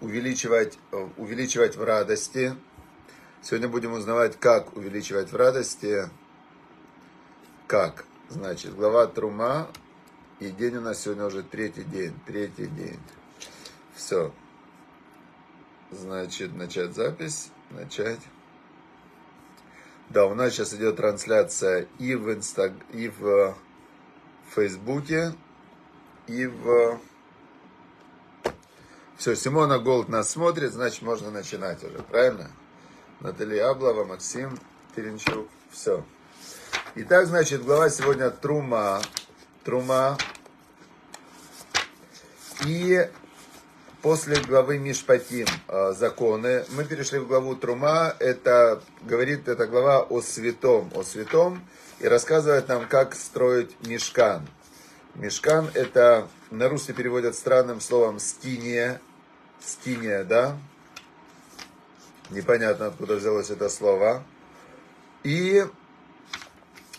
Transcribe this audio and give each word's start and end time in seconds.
увеличивать, 0.00 0.78
увеличивать 1.16 1.76
в 1.76 1.84
радости. 1.84 2.54
Сегодня 3.42 3.68
будем 3.68 3.92
узнавать, 3.92 4.38
как 4.38 4.76
увеличивать 4.76 5.30
в 5.30 5.36
радости. 5.36 6.08
Как? 7.66 8.04
Значит, 8.28 8.74
глава 8.74 9.06
Трума. 9.06 9.68
И 10.40 10.50
день 10.50 10.76
у 10.76 10.80
нас 10.80 11.02
сегодня 11.02 11.26
уже 11.26 11.42
третий 11.42 11.84
день. 11.84 12.14
Третий 12.26 12.66
день. 12.66 13.00
Все. 13.94 14.32
Значит, 15.90 16.54
начать 16.56 16.94
запись. 16.94 17.50
Начать. 17.70 18.20
Да, 20.10 20.26
у 20.26 20.34
нас 20.34 20.52
сейчас 20.52 20.74
идет 20.74 20.96
трансляция 20.96 21.86
и 21.98 22.14
в, 22.14 22.32
инстаг... 22.32 22.72
и 22.92 23.08
в 23.08 23.56
Фейсбуке, 24.54 25.34
и 26.26 26.46
в... 26.46 27.00
Все, 29.16 29.36
Симона 29.36 29.78
Голд 29.78 30.08
нас 30.08 30.30
смотрит, 30.30 30.72
значит, 30.72 31.02
можно 31.02 31.30
начинать 31.30 31.82
уже, 31.84 31.98
правильно? 31.98 32.50
Наталья 33.20 33.70
Аблова, 33.70 34.04
Максим 34.04 34.58
Теренчук, 34.94 35.48
все. 35.70 36.04
Итак, 36.96 37.26
значит, 37.26 37.64
глава 37.64 37.90
сегодня 37.90 38.30
Трума. 38.30 39.00
Трума. 39.62 40.18
И 42.66 43.08
после 44.02 44.36
главы 44.40 44.78
Мишпатим, 44.78 45.46
э, 45.68 45.92
законы, 45.96 46.64
мы 46.70 46.84
перешли 46.84 47.20
в 47.20 47.28
главу 47.28 47.54
Трума. 47.54 48.14
Это 48.18 48.82
говорит 49.02 49.48
эта 49.48 49.66
глава 49.66 50.02
о 50.02 50.22
святом, 50.22 50.90
о 50.94 51.04
святом 51.04 51.64
и 52.00 52.08
рассказывает 52.08 52.68
нам, 52.68 52.88
как 52.88 53.14
строить 53.14 53.76
мешкан. 53.86 54.46
Мешкан 55.14 55.70
это 55.74 56.28
на 56.58 56.68
русский 56.68 56.92
переводят 56.92 57.34
странным 57.34 57.80
словом 57.80 58.18
стиния, 58.18 59.00
стиния, 59.60 60.24
да? 60.24 60.56
Непонятно, 62.30 62.86
откуда 62.86 63.16
взялось 63.16 63.50
это 63.50 63.68
слово. 63.68 64.24
И, 65.22 65.64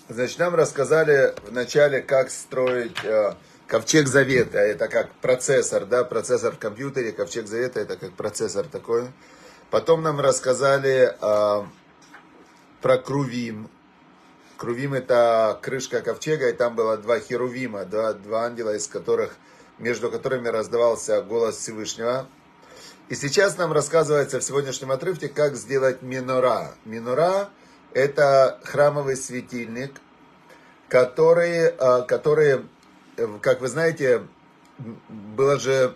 значит, 0.10 0.40
нам 0.40 0.56
рассказали 0.56 1.34
вначале, 1.48 2.02
как 2.02 2.30
строить 2.32 3.04
э, 3.04 3.34
ковчег 3.68 4.08
завета. 4.08 4.60
Это 4.60 4.88
как 4.88 5.12
процессор, 5.16 5.86
да, 5.86 6.04
процессор 6.04 6.54
в 6.54 6.60
компьютере. 6.60 7.12
Ковчег 7.12 7.48
завета 7.48 7.80
это 7.80 7.98
как 7.98 8.14
процессор 8.14 8.66
такой. 8.66 9.08
Потом 9.72 10.04
нам 10.04 10.20
рассказали 10.20 11.16
э, 11.20 11.66
про 12.82 12.98
Крувим. 12.98 13.70
Крувим 14.58 14.94
это 14.94 15.60
крышка 15.62 16.02
ковчега, 16.02 16.50
и 16.50 16.54
там 16.54 16.76
было 16.76 16.98
два 16.98 17.20
херувима, 17.20 17.84
да, 17.84 18.14
два 18.14 18.46
ангела, 18.46 18.76
из 18.76 18.88
которых, 18.88 19.36
между 19.80 20.10
которыми 20.10 20.48
раздавался 20.48 21.22
голос 21.22 21.58
Всевышнего. 21.58 22.28
И 23.10 23.16
сейчас 23.16 23.58
нам 23.58 23.74
рассказывается 23.74 24.40
в 24.40 24.44
сегодняшнем 24.44 24.92
отрывке, 24.92 25.28
как 25.28 25.56
сделать 25.56 26.02
минора. 26.02 26.74
Минора– 26.86 27.50
это 27.94 28.60
храмовый 28.64 29.18
светильник, 29.18 30.00
который, 30.88 31.68
а, 31.68 32.02
который, 32.04 32.66
как 33.42 33.60
вы 33.60 33.68
знаете, 33.68 34.26
было 35.10 35.60
же, 35.60 35.96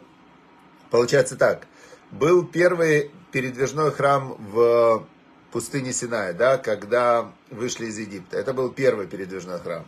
получается 0.92 1.38
так, 1.38 1.66
был 2.12 2.46
первый 2.46 3.12
передвижной 3.32 3.92
храм 3.92 4.36
в 4.38 5.08
пустыне 5.52 5.94
Синай, 5.94 6.34
да, 6.34 6.58
когда 6.58 7.32
вышли 7.50 7.88
из 7.88 7.98
Египта. 7.98 8.38
Это 8.38 8.54
был 8.54 8.70
первый 8.72 9.08
передвижной 9.08 9.60
храм. 9.60 9.86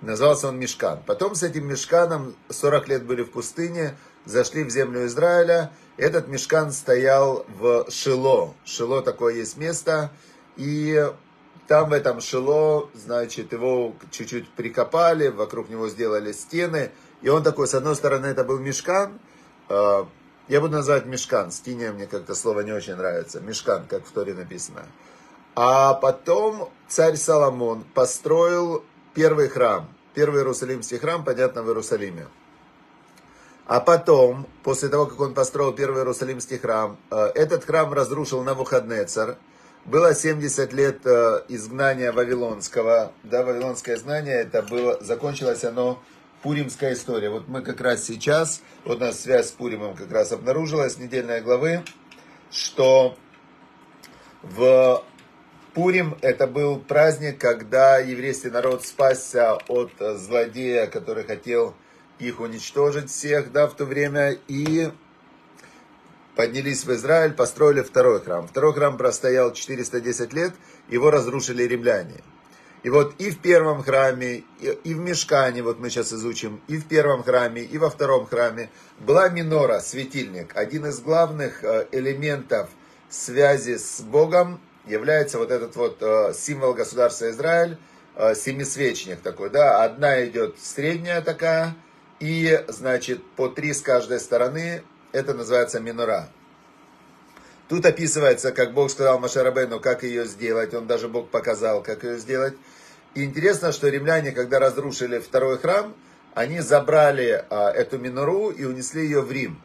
Назывался 0.00 0.48
он 0.48 0.58
Мешкан. 0.58 1.00
Потом 1.06 1.34
с 1.34 1.42
этим 1.42 1.66
Мешканом 1.66 2.34
40 2.48 2.88
лет 2.88 3.04
были 3.04 3.22
в 3.22 3.30
пустыне, 3.30 3.96
зашли 4.24 4.62
в 4.64 4.70
землю 4.70 5.06
Израиля– 5.06 5.72
этот 5.98 6.28
мешкан 6.28 6.70
стоял 6.70 7.44
в 7.58 7.90
Шило. 7.90 8.54
Шило 8.64 9.02
такое 9.02 9.34
есть 9.34 9.56
место. 9.56 10.12
И 10.56 11.12
там 11.66 11.90
в 11.90 11.92
этом 11.92 12.20
Шило, 12.20 12.88
значит, 12.94 13.52
его 13.52 13.96
чуть-чуть 14.12 14.48
прикопали, 14.50 15.26
вокруг 15.26 15.68
него 15.68 15.88
сделали 15.88 16.30
стены. 16.30 16.92
И 17.20 17.28
он 17.28 17.42
такой, 17.42 17.66
с 17.66 17.74
одной 17.74 17.96
стороны, 17.96 18.26
это 18.26 18.44
был 18.44 18.60
мешкан. 18.60 19.18
Я 20.48 20.62
буду 20.62 20.76
называть 20.76 21.04
мешкан. 21.04 21.50
Стиния 21.50 21.92
мне 21.92 22.06
как-то 22.06 22.34
слово 22.34 22.60
не 22.60 22.72
очень 22.72 22.94
нравится. 22.94 23.40
Мешкан, 23.40 23.86
как 23.86 24.06
в 24.06 24.10
Торе 24.10 24.32
написано. 24.32 24.82
А 25.54 25.92
потом 25.92 26.70
царь 26.88 27.16
Соломон 27.16 27.84
построил 27.92 28.82
первый 29.12 29.48
храм. 29.48 29.88
Первый 30.14 30.40
Иерусалимский 30.40 30.98
храм, 30.98 31.22
понятно, 31.22 31.62
в 31.62 31.68
Иерусалиме. 31.68 32.28
А 33.66 33.80
потом, 33.80 34.46
после 34.62 34.88
того, 34.88 35.04
как 35.04 35.20
он 35.20 35.34
построил 35.34 35.74
первый 35.74 36.00
Иерусалимский 36.00 36.56
храм, 36.56 36.96
э, 37.10 37.30
этот 37.34 37.64
храм 37.64 37.92
разрушил 37.92 38.42
Навуходнецар. 38.42 39.36
Было 39.84 40.14
70 40.14 40.72
лет 40.72 41.00
э, 41.04 41.42
изгнания 41.48 42.10
Вавилонского. 42.10 43.12
Да, 43.22 43.42
Вавилонское 43.42 43.96
изгнание, 43.96 44.36
это 44.40 44.62
было, 44.62 44.96
закончилось 45.02 45.64
оно 45.64 46.02
Пуримская 46.42 46.94
история. 46.94 47.30
Вот 47.30 47.48
мы 47.48 47.62
как 47.62 47.80
раз 47.80 48.04
сейчас, 48.04 48.62
вот 48.84 48.98
у 48.98 49.00
нас 49.00 49.20
связь 49.20 49.48
с 49.48 49.52
Пуримом 49.52 49.94
как 49.94 50.10
раз 50.12 50.32
обнаружилась, 50.32 50.98
недельной 50.98 51.40
главы, 51.40 51.82
что 52.50 53.16
в 54.42 55.04
Пурим 55.74 56.16
это 56.22 56.46
был 56.46 56.78
праздник, 56.78 57.38
когда 57.38 57.98
еврейский 57.98 58.50
народ 58.50 58.84
спасся 58.84 59.54
от 59.68 59.92
злодея, 59.98 60.86
который 60.86 61.24
хотел 61.24 61.74
их 62.18 62.40
уничтожить 62.40 63.10
всех, 63.10 63.52
да, 63.52 63.66
в 63.66 63.74
то 63.74 63.84
время, 63.84 64.32
и 64.48 64.90
поднялись 66.34 66.84
в 66.84 66.92
Израиль, 66.92 67.32
построили 67.32 67.82
второй 67.82 68.20
храм. 68.20 68.46
Второй 68.46 68.72
храм 68.72 68.96
простоял 68.96 69.52
410 69.52 70.32
лет, 70.32 70.54
его 70.88 71.10
разрушили 71.10 71.64
римляне. 71.64 72.22
И 72.84 72.90
вот 72.90 73.14
и 73.18 73.30
в 73.30 73.40
первом 73.40 73.82
храме, 73.82 74.44
и 74.60 74.94
в 74.94 74.98
Мешкане, 74.98 75.62
вот 75.62 75.80
мы 75.80 75.90
сейчас 75.90 76.12
изучим, 76.12 76.60
и 76.68 76.76
в 76.76 76.86
первом 76.86 77.24
храме, 77.24 77.62
и 77.62 77.76
во 77.76 77.90
втором 77.90 78.26
храме 78.26 78.70
была 79.00 79.28
минора, 79.28 79.80
светильник. 79.80 80.56
Один 80.56 80.86
из 80.86 81.00
главных 81.00 81.64
э, 81.64 81.88
элементов 81.90 82.68
связи 83.08 83.76
с 83.78 84.00
Богом 84.00 84.60
является 84.86 85.38
вот 85.38 85.50
этот 85.50 85.74
вот 85.74 85.98
э, 86.00 86.32
символ 86.34 86.72
государства 86.72 87.30
Израиль, 87.30 87.78
э, 88.14 88.34
семисвечник 88.36 89.20
такой, 89.20 89.50
да, 89.50 89.82
одна 89.82 90.24
идет 90.24 90.56
средняя 90.60 91.20
такая, 91.20 91.74
и, 92.20 92.64
значит, 92.68 93.24
по 93.36 93.48
три 93.48 93.72
с 93.72 93.80
каждой 93.80 94.20
стороны, 94.20 94.82
это 95.12 95.34
называется 95.34 95.80
минура. 95.80 96.28
Тут 97.68 97.84
описывается, 97.84 98.52
как 98.52 98.72
Бог 98.72 98.90
сказал 98.90 99.18
Машарабену, 99.18 99.78
как 99.80 100.02
ее 100.02 100.24
сделать, 100.26 100.74
он 100.74 100.86
даже 100.86 101.08
Бог 101.08 101.28
показал, 101.28 101.82
как 101.82 102.04
ее 102.04 102.18
сделать. 102.18 102.54
И 103.14 103.24
интересно, 103.24 103.72
что 103.72 103.88
римляне, 103.88 104.32
когда 104.32 104.58
разрушили 104.58 105.18
второй 105.18 105.58
храм, 105.58 105.94
они 106.34 106.60
забрали 106.60 107.44
а, 107.50 107.70
эту 107.70 107.98
минору 107.98 108.50
и 108.50 108.64
унесли 108.64 109.02
ее 109.02 109.20
в 109.20 109.30
Рим. 109.30 109.60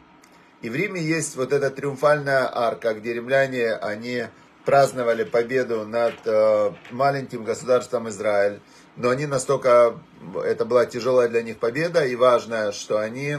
И 0.60 0.70
в 0.70 0.74
Риме 0.74 1.00
есть 1.00 1.36
вот 1.36 1.52
эта 1.52 1.70
триумфальная 1.70 2.48
арка, 2.52 2.94
где 2.94 3.14
римляне, 3.14 3.72
они 3.74 4.24
праздновали 4.64 5.24
победу 5.24 5.86
над 5.86 6.14
а, 6.26 6.74
маленьким 6.90 7.44
государством 7.44 8.08
Израиль 8.08 8.60
но 8.96 9.10
они 9.10 9.26
настолько, 9.26 9.98
это 10.44 10.64
была 10.64 10.86
тяжелая 10.86 11.28
для 11.28 11.42
них 11.42 11.58
победа, 11.58 12.04
и 12.04 12.14
важно, 12.14 12.72
что 12.72 12.98
они 12.98 13.38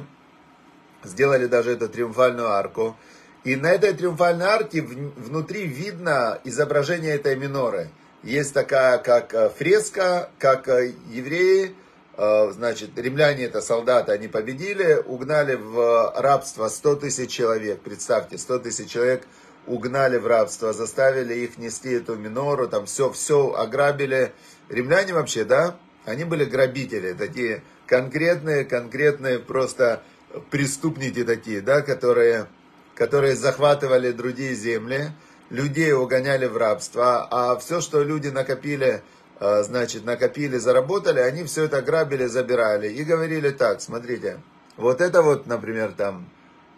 сделали 1.03 1.45
даже 1.45 1.71
эту 1.71 1.87
триумфальную 1.87 2.49
арку. 2.49 2.97
И 3.45 3.55
на 3.55 3.67
этой 3.67 3.93
триумфальной 3.93 4.45
арке 4.45 4.81
внутри 4.81 5.65
видно 5.65 6.39
изображение 6.43 7.15
этой 7.15 7.35
миноры. 7.35 7.89
Есть 8.23 8.53
такая, 8.53 8.97
как 8.97 9.33
э, 9.33 9.49
фреска, 9.49 10.29
как 10.39 10.67
э, 10.67 10.93
евреи, 11.11 11.75
э, 12.17 12.51
значит, 12.51 12.97
римляне 12.97 13.45
это 13.45 13.61
солдаты, 13.61 14.11
они 14.11 14.27
победили, 14.27 15.01
угнали 15.05 15.53
в 15.53 16.13
рабство 16.17 16.67
100 16.67 16.95
тысяч 16.95 17.29
человек. 17.29 17.81
Представьте, 17.81 18.39
100 18.39 18.59
тысяч 18.59 18.89
человек 18.89 19.27
угнали 19.67 20.17
в 20.17 20.25
рабство, 20.25 20.73
заставили 20.73 21.35
их 21.35 21.59
нести 21.59 21.91
эту 21.91 22.15
минору, 22.15 22.67
там 22.67 22.87
все, 22.87 23.11
все 23.11 23.53
ограбили, 23.53 24.33
Римляне 24.69 25.13
вообще, 25.13 25.43
да, 25.43 25.77
они 26.05 26.23
были 26.23 26.45
грабители, 26.45 27.13
такие 27.13 27.63
конкретные, 27.85 28.65
конкретные 28.65 29.39
просто 29.39 30.01
преступники 30.49 31.23
такие, 31.23 31.61
да, 31.61 31.81
которые, 31.81 32.47
которые 32.95 33.35
захватывали 33.35 34.11
другие 34.11 34.55
земли, 34.55 35.11
людей 35.49 35.93
угоняли 35.93 36.47
в 36.47 36.57
рабство, 36.57 37.27
а 37.29 37.57
все, 37.57 37.81
что 37.81 38.01
люди 38.01 38.29
накопили, 38.29 39.03
а, 39.39 39.63
значит, 39.63 40.05
накопили, 40.05 40.57
заработали, 40.57 41.19
они 41.19 41.43
все 41.43 41.65
это 41.65 41.81
грабили, 41.81 42.25
забирали 42.25 42.87
и 42.87 43.03
говорили 43.03 43.51
так, 43.51 43.81
смотрите, 43.81 44.41
вот 44.77 45.01
это 45.01 45.21
вот, 45.21 45.45
например, 45.45 45.93
там, 45.93 46.29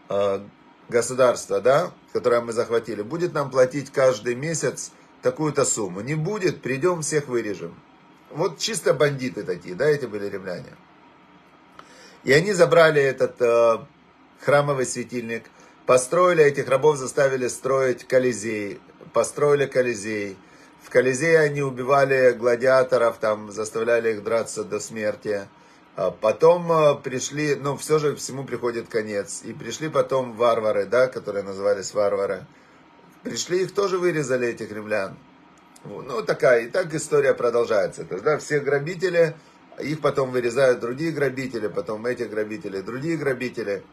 а, 0.10 0.46
государство, 0.90 1.62
да, 1.62 1.92
которое 2.14 2.42
мы 2.42 2.54
захватили, 2.54 3.02
будет 3.02 3.34
нам 3.34 3.50
платить 3.50 3.92
каждый 3.92 4.36
месяц 4.36 4.92
такую-то 5.22 5.66
сумму. 5.66 6.02
Не 6.02 6.16
будет, 6.16 6.62
придем, 6.62 7.02
всех 7.02 7.28
вырежем. 7.28 7.76
Вот 8.32 8.60
чисто 8.60 8.94
бандиты 8.94 9.44
такие, 9.44 9.76
да, 9.76 9.86
эти 9.86 10.06
были 10.06 10.28
римляне. 10.28 10.74
И 12.24 12.34
они 12.34 12.54
забрали 12.54 13.02
этот 13.02 13.42
э, 13.42 13.78
храмовый 14.42 14.86
светильник. 14.86 15.46
Построили 15.88 16.44
этих 16.44 16.68
рабов, 16.68 16.98
заставили 16.98 17.48
строить 17.48 18.06
Колизей. 18.06 18.82
Построили 19.14 19.68
Колизей. 19.68 20.38
В 20.84 20.90
Колизее 20.90 21.40
они 21.40 21.62
убивали 21.62 22.34
гладиаторов, 22.34 23.20
там 23.20 23.54
заставляли 23.54 24.12
их 24.12 24.24
драться 24.24 24.66
до 24.66 24.82
смерти. 24.82 25.48
А 25.96 26.12
потом 26.12 26.70
э, 26.70 26.96
пришли, 27.02 27.56
ну 27.56 27.78
все 27.78 28.00
же 28.00 28.18
всему 28.18 28.44
приходит 28.44 28.90
конец. 28.90 29.44
И 29.46 29.54
пришли 29.54 29.88
потом 29.88 30.34
варвары, 30.34 30.86
да, 30.86 31.08
которые 31.08 31.44
назывались 31.46 31.94
варвары. 31.94 32.46
Пришли, 33.24 33.64
их 33.64 33.74
тоже 33.74 33.98
вырезали, 33.98 34.50
этих 34.50 34.70
римлян. 34.74 35.18
Ну, 35.86 36.22
такая, 36.22 36.64
и 36.64 36.70
так 36.70 36.94
история 36.94 37.34
продолжается. 37.34 38.04
То 38.04 38.16
есть, 38.16 38.26
да, 38.26 38.38
все 38.40 38.60
грабители, 38.60 39.36
их 39.80 40.02
потом 40.02 40.32
вырезают 40.32 40.82
другие 40.82 41.14
грабители, 41.14 41.70
потом 41.70 42.06
этих 42.06 42.30
грабителей, 42.30 42.82
другие 42.82 43.16
грабители. 43.16 43.84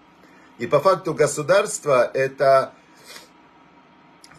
И 0.58 0.66
по 0.66 0.80
факту 0.80 1.14
государство 1.14 2.10
это 2.14 2.72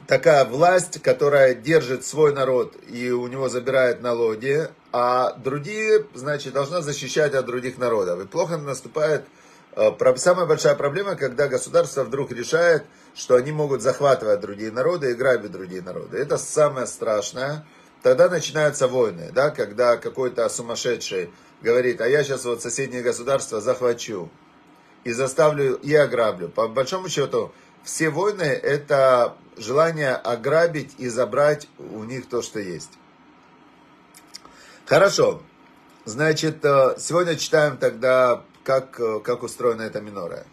такая 0.08 0.46
власть, 0.46 1.02
которая 1.02 1.54
держит 1.54 2.06
свой 2.06 2.34
народ 2.34 2.76
и 2.88 3.12
у 3.12 3.28
него 3.28 3.50
забирает 3.50 4.02
налоги, 4.02 4.70
а 4.92 5.34
другие, 5.34 6.06
значит, 6.14 6.54
должна 6.54 6.82
защищать 6.82 7.34
от 7.34 7.46
других 7.46 7.78
народов. 7.78 8.22
И 8.22 8.28
плохо 8.28 8.58
наступает 8.58 9.26
Э, 9.76 9.92
самая 10.16 10.46
большая 10.46 10.76
проблема, 10.76 11.16
когда 11.16 11.48
государство 11.48 12.04
вдруг 12.04 12.32
решает, 12.32 12.84
что 13.14 13.36
они 13.36 13.52
могут 13.52 13.82
захватывать 13.82 14.40
другие 14.40 14.72
народы 14.72 15.12
и 15.12 15.16
грабить 15.16 15.52
другие 15.52 15.82
народы. 15.82 16.18
Это 16.18 16.38
самое 16.38 16.88
страшное. 16.88 17.66
Тогда 18.02 18.30
начинаются 18.30 18.88
войны, 18.88 19.32
да, 19.34 19.50
когда 19.50 19.98
какой-то 19.98 20.48
сумасшедший 20.48 21.32
говорит, 21.62 22.00
а 22.02 22.08
я 22.08 22.24
сейчас 22.24 22.46
вот 22.46 22.62
соседнее 22.62 23.02
государство 23.02 23.60
захвачу 23.60 24.30
и 25.06 25.14
заставлю 25.14 25.76
и 25.76 25.94
ограблю. 25.94 26.50
По 26.50 26.68
большому 26.68 27.08
счету, 27.08 27.54
все 27.84 28.10
войны 28.10 28.44
это 28.44 29.38
желание 29.56 30.16
ограбить 30.16 30.94
и 30.98 31.08
забрать 31.08 31.70
у 31.78 32.04
них 32.04 32.28
то, 32.28 32.42
что 32.42 32.60
есть. 32.60 32.92
Хорошо. 34.86 35.42
Значит, 36.04 36.64
э, 36.66 36.96
сегодня 37.00 37.36
читаем 37.36 37.78
тогда 37.78 38.44
как, 38.64 39.00
э, 39.00 39.20
как 39.22 39.44
устроена 39.44 39.84
эта 39.84 40.02
минора. 40.02 40.46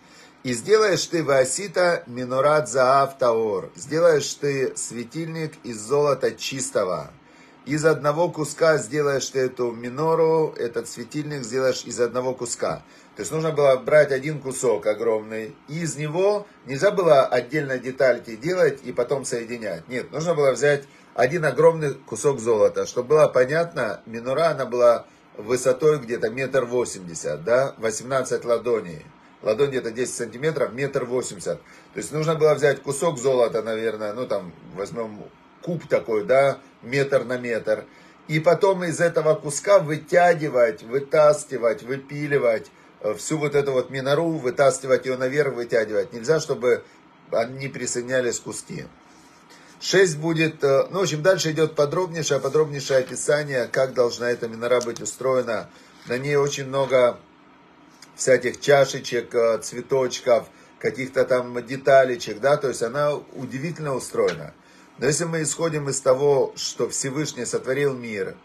И 0.44 0.52
сделаешь 0.52 1.04
ты 1.06 1.22
васита 1.22 2.02
минорат 2.06 2.68
заав 2.68 3.18
таор. 3.18 3.70
Сделаешь 3.74 4.32
ты 4.34 4.76
светильник 4.76 5.52
из 5.62 5.80
золота 5.80 6.32
чистого. 6.32 7.10
Из 7.64 7.84
одного 7.84 8.28
куска 8.28 8.76
сделаешь 8.78 9.28
ты 9.28 9.38
эту 9.38 9.70
минору, 9.70 10.52
этот 10.58 10.88
светильник 10.88 11.44
сделаешь 11.44 11.84
из 11.84 12.00
одного 12.00 12.34
куска. 12.34 12.82
То 13.14 13.20
есть 13.20 13.30
нужно 13.30 13.52
было 13.52 13.76
брать 13.76 14.10
один 14.10 14.40
кусок 14.40 14.84
огромный, 14.86 15.54
и 15.68 15.82
из 15.82 15.96
него 15.96 16.44
нельзя 16.66 16.90
было 16.90 17.24
отдельно 17.24 17.78
детальки 17.78 18.34
делать 18.34 18.80
и 18.82 18.92
потом 18.92 19.24
соединять. 19.24 19.86
Нет, 19.86 20.10
нужно 20.10 20.34
было 20.34 20.50
взять 20.50 20.88
один 21.14 21.44
огромный 21.44 21.94
кусок 21.94 22.40
золота, 22.40 22.84
чтобы 22.84 23.10
было 23.10 23.28
понятно, 23.28 24.00
минора 24.06 24.48
она 24.48 24.66
была 24.66 25.06
высотой 25.36 26.00
где-то 26.00 26.30
метр 26.30 26.64
восемьдесят, 26.64 27.44
да, 27.44 27.76
18 27.78 28.44
ладоней. 28.44 29.06
Ладонь 29.40 29.70
где-то 29.70 29.92
10 29.92 30.12
сантиметров, 30.12 30.72
метр 30.72 31.04
восемьдесят. 31.04 31.60
То 31.94 31.98
есть 31.98 32.10
нужно 32.10 32.34
было 32.34 32.54
взять 32.54 32.82
кусок 32.82 33.18
золота, 33.18 33.62
наверное, 33.62 34.14
ну 34.14 34.26
там 34.26 34.52
возьмем 34.74 35.20
куб 35.62 35.86
такой, 35.88 36.24
да, 36.24 36.58
метр 36.82 37.24
на 37.24 37.38
метр. 37.38 37.84
И 38.28 38.40
потом 38.40 38.84
из 38.84 39.00
этого 39.00 39.34
куска 39.34 39.78
вытягивать, 39.78 40.82
вытаскивать, 40.82 41.82
выпиливать 41.82 42.70
э, 43.00 43.14
всю 43.14 43.38
вот 43.38 43.54
эту 43.54 43.72
вот 43.72 43.90
минору, 43.90 44.30
вытаскивать 44.30 45.06
ее 45.06 45.16
наверх, 45.16 45.54
вытягивать. 45.54 46.12
Нельзя, 46.12 46.40
чтобы 46.40 46.84
они 47.30 47.68
присоединялись 47.68 48.38
куски. 48.38 48.84
6 49.80 50.18
будет, 50.18 50.62
э, 50.62 50.86
ну, 50.90 51.00
в 51.00 51.02
общем, 51.02 51.22
дальше 51.22 51.50
идет 51.50 51.74
подробнейшее, 51.74 52.38
подробнейшее 52.38 53.00
описание, 53.00 53.66
как 53.66 53.94
должна 53.94 54.30
эта 54.30 54.46
минора 54.46 54.80
быть 54.80 55.00
устроена. 55.00 55.68
На 56.06 56.18
ней 56.18 56.36
очень 56.36 56.66
много 56.66 57.18
всяких 58.14 58.60
чашечек, 58.60 59.34
э, 59.34 59.58
цветочков, 59.58 60.46
каких-то 60.78 61.24
там 61.24 61.64
деталечек, 61.64 62.40
да, 62.40 62.56
то 62.56 62.68
есть 62.68 62.82
она 62.82 63.14
удивительно 63.14 63.94
устроена. 63.94 64.54
Но 65.02 65.08
если 65.08 65.24
мы 65.24 65.42
исходим 65.42 65.88
из 65.88 66.00
того, 66.00 66.52
что 66.54 66.88
Всевышний 66.88 67.44
сотворил 67.44 67.92
мир, 67.92 68.36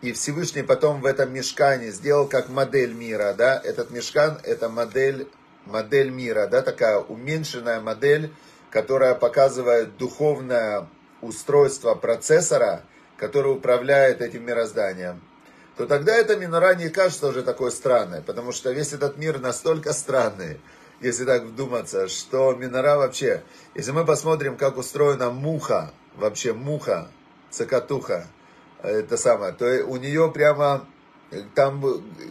и 0.00 0.12
Всевышний 0.12 0.62
потом 0.62 1.02
в 1.02 1.04
этом 1.04 1.30
мешкане 1.30 1.90
сделал 1.90 2.26
как 2.26 2.48
модель 2.48 2.94
мира, 2.94 3.34
да, 3.36 3.60
этот 3.62 3.90
мешкан 3.90 4.38
это 4.42 4.70
модель, 4.70 5.28
модель 5.66 6.08
мира, 6.08 6.46
да, 6.46 6.62
такая 6.62 7.00
уменьшенная 7.00 7.82
модель, 7.82 8.32
которая 8.70 9.14
показывает 9.14 9.98
духовное 9.98 10.88
устройство 11.20 11.94
процессора, 11.94 12.80
который 13.18 13.52
управляет 13.52 14.22
этим 14.22 14.46
мирозданием, 14.46 15.20
то 15.76 15.84
тогда 15.84 16.16
эта 16.16 16.34
минора 16.36 16.74
не 16.76 16.88
кажется 16.88 17.26
уже 17.26 17.42
такой 17.42 17.70
странной, 17.70 18.22
потому 18.22 18.52
что 18.52 18.72
весь 18.72 18.94
этот 18.94 19.18
мир 19.18 19.38
настолько 19.38 19.92
странный, 19.92 20.62
если 21.02 21.26
так 21.26 21.42
вдуматься, 21.42 22.08
что 22.08 22.54
минора 22.54 22.96
вообще, 22.96 23.42
если 23.74 23.90
мы 23.90 24.06
посмотрим, 24.06 24.56
как 24.56 24.78
устроена 24.78 25.28
муха, 25.28 25.92
вообще 26.16 26.52
муха, 26.52 27.08
цокотуха, 27.50 28.26
это 28.82 29.16
самое, 29.16 29.52
то 29.52 29.66
у 29.86 29.96
нее 29.96 30.30
прямо 30.32 30.86
там 31.54 31.82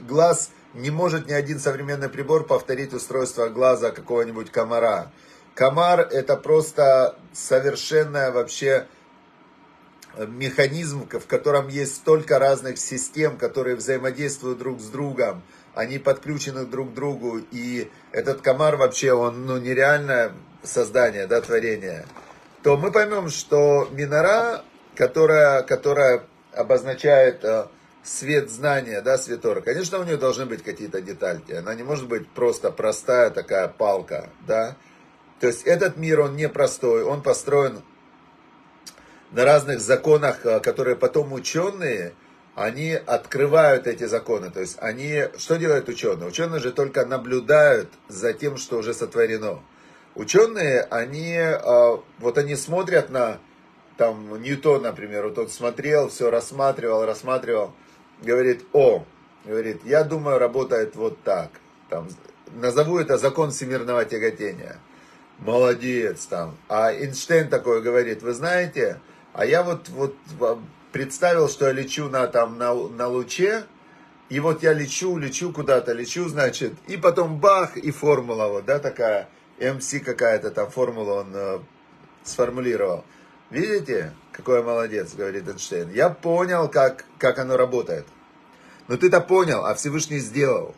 глаз 0.07 0.51
не 0.73 0.89
может 0.89 1.27
ни 1.27 1.33
один 1.33 1.59
современный 1.59 2.09
прибор 2.09 2.45
повторить 2.45 2.93
устройство 2.93 3.49
глаза 3.49 3.91
какого-нибудь 3.91 4.51
комара. 4.51 5.11
Комар 5.53 6.01
это 6.01 6.35
просто 6.35 7.17
совершенная 7.33 8.31
вообще 8.31 8.87
механизм, 10.17 11.07
в 11.07 11.27
котором 11.27 11.67
есть 11.67 11.95
столько 11.95 12.39
разных 12.39 12.77
систем, 12.77 13.37
которые 13.37 13.75
взаимодействуют 13.75 14.59
друг 14.59 14.79
с 14.79 14.87
другом, 14.87 15.43
они 15.73 15.99
подключены 15.99 16.65
друг 16.65 16.91
к 16.91 16.93
другу, 16.93 17.41
и 17.51 17.91
этот 18.11 18.41
комар 18.41 18.77
вообще, 18.77 19.13
он 19.13 19.45
ну, 19.45 19.57
нереальное 19.57 20.31
создание, 20.63 21.27
да, 21.27 21.41
творение, 21.41 22.05
то 22.65 22.77
мы 22.77 22.91
поймем, 22.91 23.29
что 23.29 23.87
минора, 23.91 24.63
которая, 24.95 25.61
которая 25.61 26.23
обозначает 26.51 27.45
э, 27.45 27.67
свет 28.01 28.49
знания, 28.49 29.01
да, 29.01 29.19
светора, 29.19 29.61
конечно, 29.61 29.99
у 29.99 30.03
нее 30.03 30.17
должны 30.17 30.47
быть 30.47 30.63
какие-то 30.63 30.99
детальки, 30.99 31.51
она 31.51 31.75
не 31.75 31.83
может 31.83 32.07
быть 32.07 32.27
просто 32.27 32.71
простая 32.71 33.29
такая 33.29 33.67
палка, 33.67 34.31
да, 34.47 34.77
то 35.39 35.45
есть 35.45 35.61
этот 35.61 35.97
мир, 35.97 36.21
он 36.21 36.35
непростой, 36.35 37.03
он 37.03 37.21
построен 37.21 37.83
на 39.29 39.45
разных 39.45 39.79
законах, 39.79 40.43
э, 40.43 40.59
которые 40.59 40.95
потом 40.95 41.33
ученые, 41.33 42.15
они 42.55 42.93
открывают 42.93 43.85
эти 43.85 44.05
законы. 44.05 44.49
То 44.49 44.61
есть 44.61 44.77
они, 44.79 45.25
что 45.37 45.57
делают 45.57 45.87
ученые? 45.87 46.29
Ученые 46.29 46.61
же 46.61 46.71
только 46.71 47.05
наблюдают 47.05 47.89
за 48.07 48.33
тем, 48.33 48.57
что 48.57 48.77
уже 48.77 48.95
сотворено. 48.95 49.59
Ученые, 50.15 50.81
они, 50.81 51.33
э, 51.33 51.97
вот 52.19 52.37
они 52.37 52.55
смотрят 52.55 53.09
на, 53.09 53.39
там, 53.97 54.41
Ньютон, 54.41 54.83
например, 54.83 55.27
вот 55.27 55.37
он 55.37 55.49
смотрел, 55.49 56.09
все 56.09 56.29
рассматривал, 56.29 57.05
рассматривал, 57.05 57.73
говорит, 58.21 58.65
о, 58.73 59.05
говорит, 59.45 59.81
я 59.83 60.03
думаю, 60.03 60.39
работает 60.39 60.95
вот 60.95 61.21
так. 61.23 61.51
Там, 61.89 62.07
назову 62.53 62.97
это 62.97 63.17
закон 63.17 63.51
всемирного 63.51 64.05
тяготения 64.05 64.79
молодец 65.39 66.25
там. 66.25 66.57
А 66.67 66.91
Эйнштейн 66.93 67.49
такой 67.49 67.81
говорит, 67.81 68.21
вы 68.21 68.33
знаете, 68.33 68.99
а 69.33 69.45
я 69.45 69.63
вот, 69.63 69.89
вот 69.89 70.15
представил, 70.91 71.49
что 71.49 71.67
я 71.67 71.71
лечу 71.71 72.09
на, 72.09 72.27
там, 72.27 72.57
на, 72.57 72.73
на 72.73 73.07
луче, 73.07 73.63
и 74.29 74.39
вот 74.39 74.63
я 74.63 74.73
лечу, 74.73 75.17
лечу 75.17 75.51
куда-то, 75.51 75.93
лечу, 75.93 76.27
значит, 76.29 76.73
и 76.87 76.97
потом 76.97 77.39
бах, 77.39 77.77
и 77.77 77.91
формула 77.91 78.47
вот, 78.47 78.65
да, 78.65 78.79
такая, 78.79 79.29
МС 79.59 79.93
какая-то 80.03 80.51
там 80.51 80.69
формула 80.69 81.21
он 81.21 81.31
э, 81.33 81.59
сформулировал. 82.23 83.05
Видите, 83.49 84.13
какой 84.31 84.63
молодец, 84.63 85.13
говорит 85.13 85.47
Эйнштейн. 85.47 85.91
Я 85.91 86.09
понял, 86.09 86.67
как, 86.67 87.05
как 87.19 87.39
оно 87.39 87.57
работает. 87.57 88.05
Но 88.87 88.97
ты-то 88.97 89.21
понял, 89.21 89.65
а 89.65 89.75
Всевышний 89.75 90.19
сделал. 90.19 90.75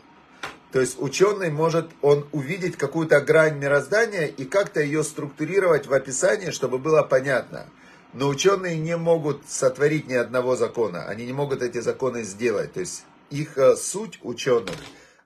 То 0.71 0.81
есть 0.81 1.01
ученый 1.01 1.49
может 1.49 1.89
он 2.01 2.27
увидеть 2.31 2.77
какую-то 2.77 3.21
грань 3.21 3.57
мироздания 3.57 4.25
и 4.25 4.45
как-то 4.45 4.81
ее 4.81 5.03
структурировать 5.03 5.87
в 5.87 5.93
описании, 5.93 6.51
чтобы 6.51 6.77
было 6.77 7.03
понятно. 7.03 7.67
Но 8.13 8.27
ученые 8.27 8.77
не 8.77 8.97
могут 8.97 9.49
сотворить 9.49 10.07
ни 10.07 10.13
одного 10.13 10.55
закона, 10.55 11.05
они 11.05 11.25
не 11.25 11.33
могут 11.33 11.61
эти 11.61 11.79
законы 11.79 12.23
сделать. 12.23 12.73
То 12.73 12.81
есть 12.81 13.05
их 13.29 13.57
э, 13.57 13.75
суть 13.75 14.19
ученых 14.23 14.75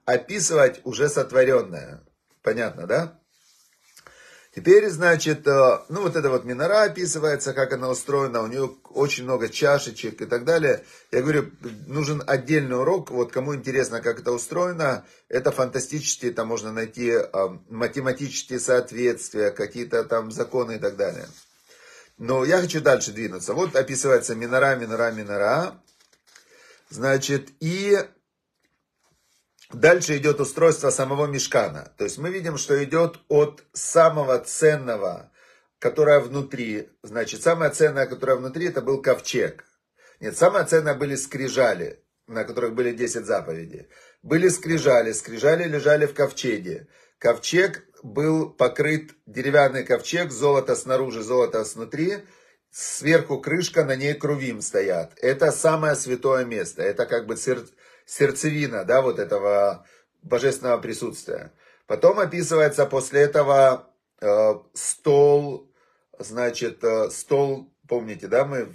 описывать 0.06 0.82
уже 0.84 1.10
сотворенное. 1.10 2.04
Понятно, 2.44 2.88
да? 2.88 3.20
Теперь, 4.54 4.90
значит, 4.90 5.48
э, 5.48 5.80
ну 5.88 6.02
вот 6.02 6.18
это 6.18 6.30
вот 6.30 6.44
минора 6.44 6.84
описывается, 6.84 7.54
как 7.54 7.72
она 7.72 7.90
устроена, 7.90 8.42
у 8.42 8.48
нее 8.48 8.76
очень 8.90 9.24
много 9.24 9.48
чашечек 9.48 10.22
и 10.22 10.26
так 10.26 10.44
далее. 10.44 10.84
Я 11.10 11.22
говорю, 11.22 11.52
нужен 11.88 12.22
отдельный 12.28 12.78
урок, 12.78 13.12
вот 13.12 13.32
кому 13.32 13.56
интересно, 13.56 14.02
как 14.02 14.20
это 14.20 14.34
устроено, 14.34 15.06
это 15.30 15.52
фантастические, 15.52 16.34
там 16.34 16.50
можно 16.50 16.74
найти 16.74 17.12
э, 17.12 17.30
математические 17.70 18.60
соответствия, 18.60 19.52
какие-то 19.52 20.04
там 20.04 20.32
законы 20.32 20.76
и 20.76 20.80
так 20.80 20.98
далее. 20.98 21.28
Но 22.18 22.44
я 22.44 22.60
хочу 22.60 22.82
дальше 22.82 23.14
двинуться. 23.14 23.54
Вот 23.54 23.78
описывается 23.78 24.36
минора, 24.36 24.76
минора, 24.76 25.12
минора. 25.12 25.82
Значит, 26.90 27.52
и 27.62 27.98
Дальше 29.74 30.18
идет 30.18 30.40
устройство 30.40 30.90
самого 30.90 31.28
мешкана. 31.28 31.94
То 31.98 32.04
есть 32.04 32.18
мы 32.18 32.30
видим, 32.30 32.58
что 32.58 32.84
идет 32.84 33.20
от 33.30 33.64
самого 33.74 34.40
ценного, 34.40 35.32
которое 35.80 36.20
внутри. 36.20 36.90
Значит, 37.04 37.42
самое 37.42 37.72
ценное, 37.72 38.06
которое 38.06 38.36
внутри, 38.38 38.68
это 38.68 38.82
был 38.82 39.02
ковчег. 39.02 39.66
Нет, 40.20 40.38
самое 40.38 40.66
ценное 40.66 40.94
были 40.94 41.16
скрижали, 41.16 42.04
на 42.28 42.44
которых 42.44 42.74
были 42.74 42.92
10 42.92 43.26
заповедей. 43.26 43.88
Были 44.22 44.50
скрижали, 44.50 45.12
скрижали 45.14 45.64
лежали 45.64 46.06
в 46.06 46.14
ковчеге. 46.14 46.88
Ковчег 47.18 47.84
был 48.04 48.50
покрыт, 48.50 49.12
деревянный 49.26 49.84
ковчег, 49.84 50.32
золото 50.32 50.76
снаружи, 50.76 51.24
золото 51.24 51.64
снутри. 51.66 52.26
Сверху 52.72 53.40
крышка, 53.40 53.84
на 53.84 53.96
ней 53.96 54.14
крувим 54.14 54.62
стоят. 54.62 55.14
Это 55.22 55.52
самое 55.52 55.96
святое 55.96 56.46
место. 56.46 56.84
Это 56.84 57.06
как 57.06 57.26
бы 57.26 57.36
сердце 57.36 57.72
сердцевина, 58.12 58.84
да, 58.84 59.02
вот 59.02 59.20
этого 59.20 59.86
божественного 60.22 60.82
присутствия. 60.82 61.54
Потом 61.88 62.20
описывается 62.20 62.86
после 62.86 63.22
этого 63.22 63.88
э, 64.20 64.54
стол, 64.74 65.72
значит, 66.20 66.84
э, 66.84 67.10
стол, 67.10 67.74
помните, 67.88 68.28
да, 68.28 68.44
мы 68.44 68.68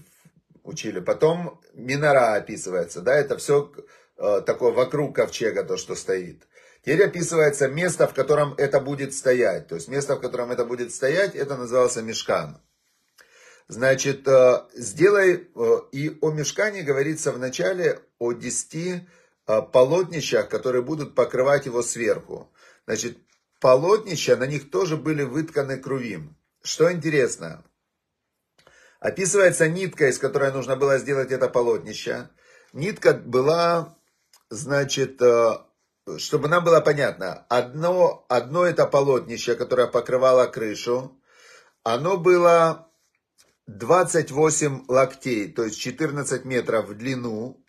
учили. 0.64 1.00
Потом 1.00 1.60
минора 1.74 2.34
описывается, 2.34 3.02
да, 3.02 3.14
это 3.14 3.36
все 3.36 3.70
э, 4.16 4.40
такое 4.46 4.72
вокруг 4.72 5.14
ковчега, 5.14 5.64
то, 5.64 5.76
что 5.76 5.94
стоит. 5.94 6.48
Теперь 6.80 7.04
описывается 7.04 7.68
место, 7.68 8.08
в 8.08 8.14
котором 8.14 8.54
это 8.56 8.80
будет 8.80 9.12
стоять. 9.12 9.68
То 9.68 9.74
есть 9.74 9.88
место, 9.88 10.16
в 10.16 10.20
котором 10.20 10.50
это 10.50 10.64
будет 10.64 10.94
стоять, 10.94 11.34
это 11.34 11.56
назывался 11.56 12.00
мешкан. 12.00 12.58
Значит, 13.68 14.26
э, 14.26 14.62
сделай, 14.74 15.48
э, 15.54 15.78
и 15.92 16.16
о 16.22 16.30
мешкане 16.30 16.82
говорится 16.82 17.32
в 17.32 17.38
начале 17.38 18.00
о 18.18 18.32
десяти 18.32 19.06
полотнищах, 19.46 20.48
которые 20.48 20.82
будут 20.82 21.14
покрывать 21.14 21.66
его 21.66 21.82
сверху. 21.82 22.52
Значит, 22.86 23.18
полотнища, 23.60 24.36
на 24.36 24.46
них 24.46 24.70
тоже 24.70 24.96
были 24.96 25.22
вытканы 25.22 25.78
крувим. 25.78 26.36
Что 26.62 26.92
интересно, 26.92 27.64
описывается 28.98 29.68
нитка, 29.68 30.08
из 30.08 30.18
которой 30.18 30.52
нужно 30.52 30.76
было 30.76 30.98
сделать 30.98 31.30
это 31.30 31.48
полотнище. 31.48 32.28
Нитка 32.72 33.14
была, 33.14 33.96
значит, 34.50 35.22
э, 35.22 35.58
чтобы 36.18 36.48
нам 36.48 36.64
было 36.64 36.80
понятно, 36.80 37.46
одно, 37.48 38.26
одно 38.28 38.64
это 38.64 38.86
полотнище, 38.86 39.54
которое 39.54 39.86
покрывало 39.86 40.46
крышу, 40.46 41.20
оно 41.84 42.16
было 42.16 42.90
28 43.66 44.84
локтей, 44.88 45.52
то 45.52 45.64
есть 45.64 45.78
14 45.78 46.44
метров 46.44 46.88
в 46.88 46.94
длину, 46.94 47.64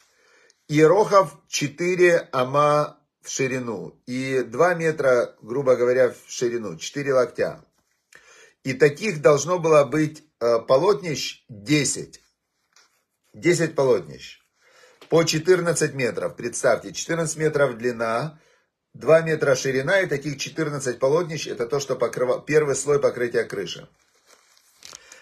Иерохов 0.70 1.38
4 1.48 2.30
ама 2.34 3.00
в 3.22 3.30
ширину 3.30 4.02
и 4.06 4.44
2 4.44 4.74
метра, 4.74 5.36
грубо 5.42 5.76
говоря, 5.76 6.10
в 6.10 6.18
ширину, 6.28 6.78
4 6.78 7.14
локтя. 7.14 7.64
И 8.64 8.74
таких 8.74 9.22
должно 9.22 9.60
было 9.60 9.86
быть 9.86 10.26
э, 10.42 10.60
полотнищ 10.60 11.46
10. 11.48 12.22
10 13.34 13.76
полотнищ. 13.76 14.42
По 15.10 15.24
14 15.24 15.94
метров. 15.94 16.36
Представьте, 16.36 16.92
14 16.92 17.38
метров 17.38 17.78
длина, 17.78 18.38
2 18.94 19.22
метра 19.22 19.56
ширина 19.56 20.02
и 20.02 20.08
таких 20.08 20.38
14 20.38 21.00
полотнищ. 21.00 21.48
Это 21.48 21.66
то, 21.66 21.80
что 21.80 21.96
покрывал 21.96 22.42
первый 22.42 22.76
слой 22.76 23.00
покрытия 23.00 23.46
крыши. 23.46 23.88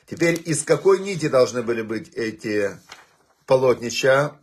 Теперь 0.07 0.41
из 0.43 0.63
какой 0.63 0.99
нити 0.99 1.27
должны 1.27 1.61
были 1.61 1.83
быть 1.83 2.09
эти 2.15 2.79
полотнища? 3.45 4.39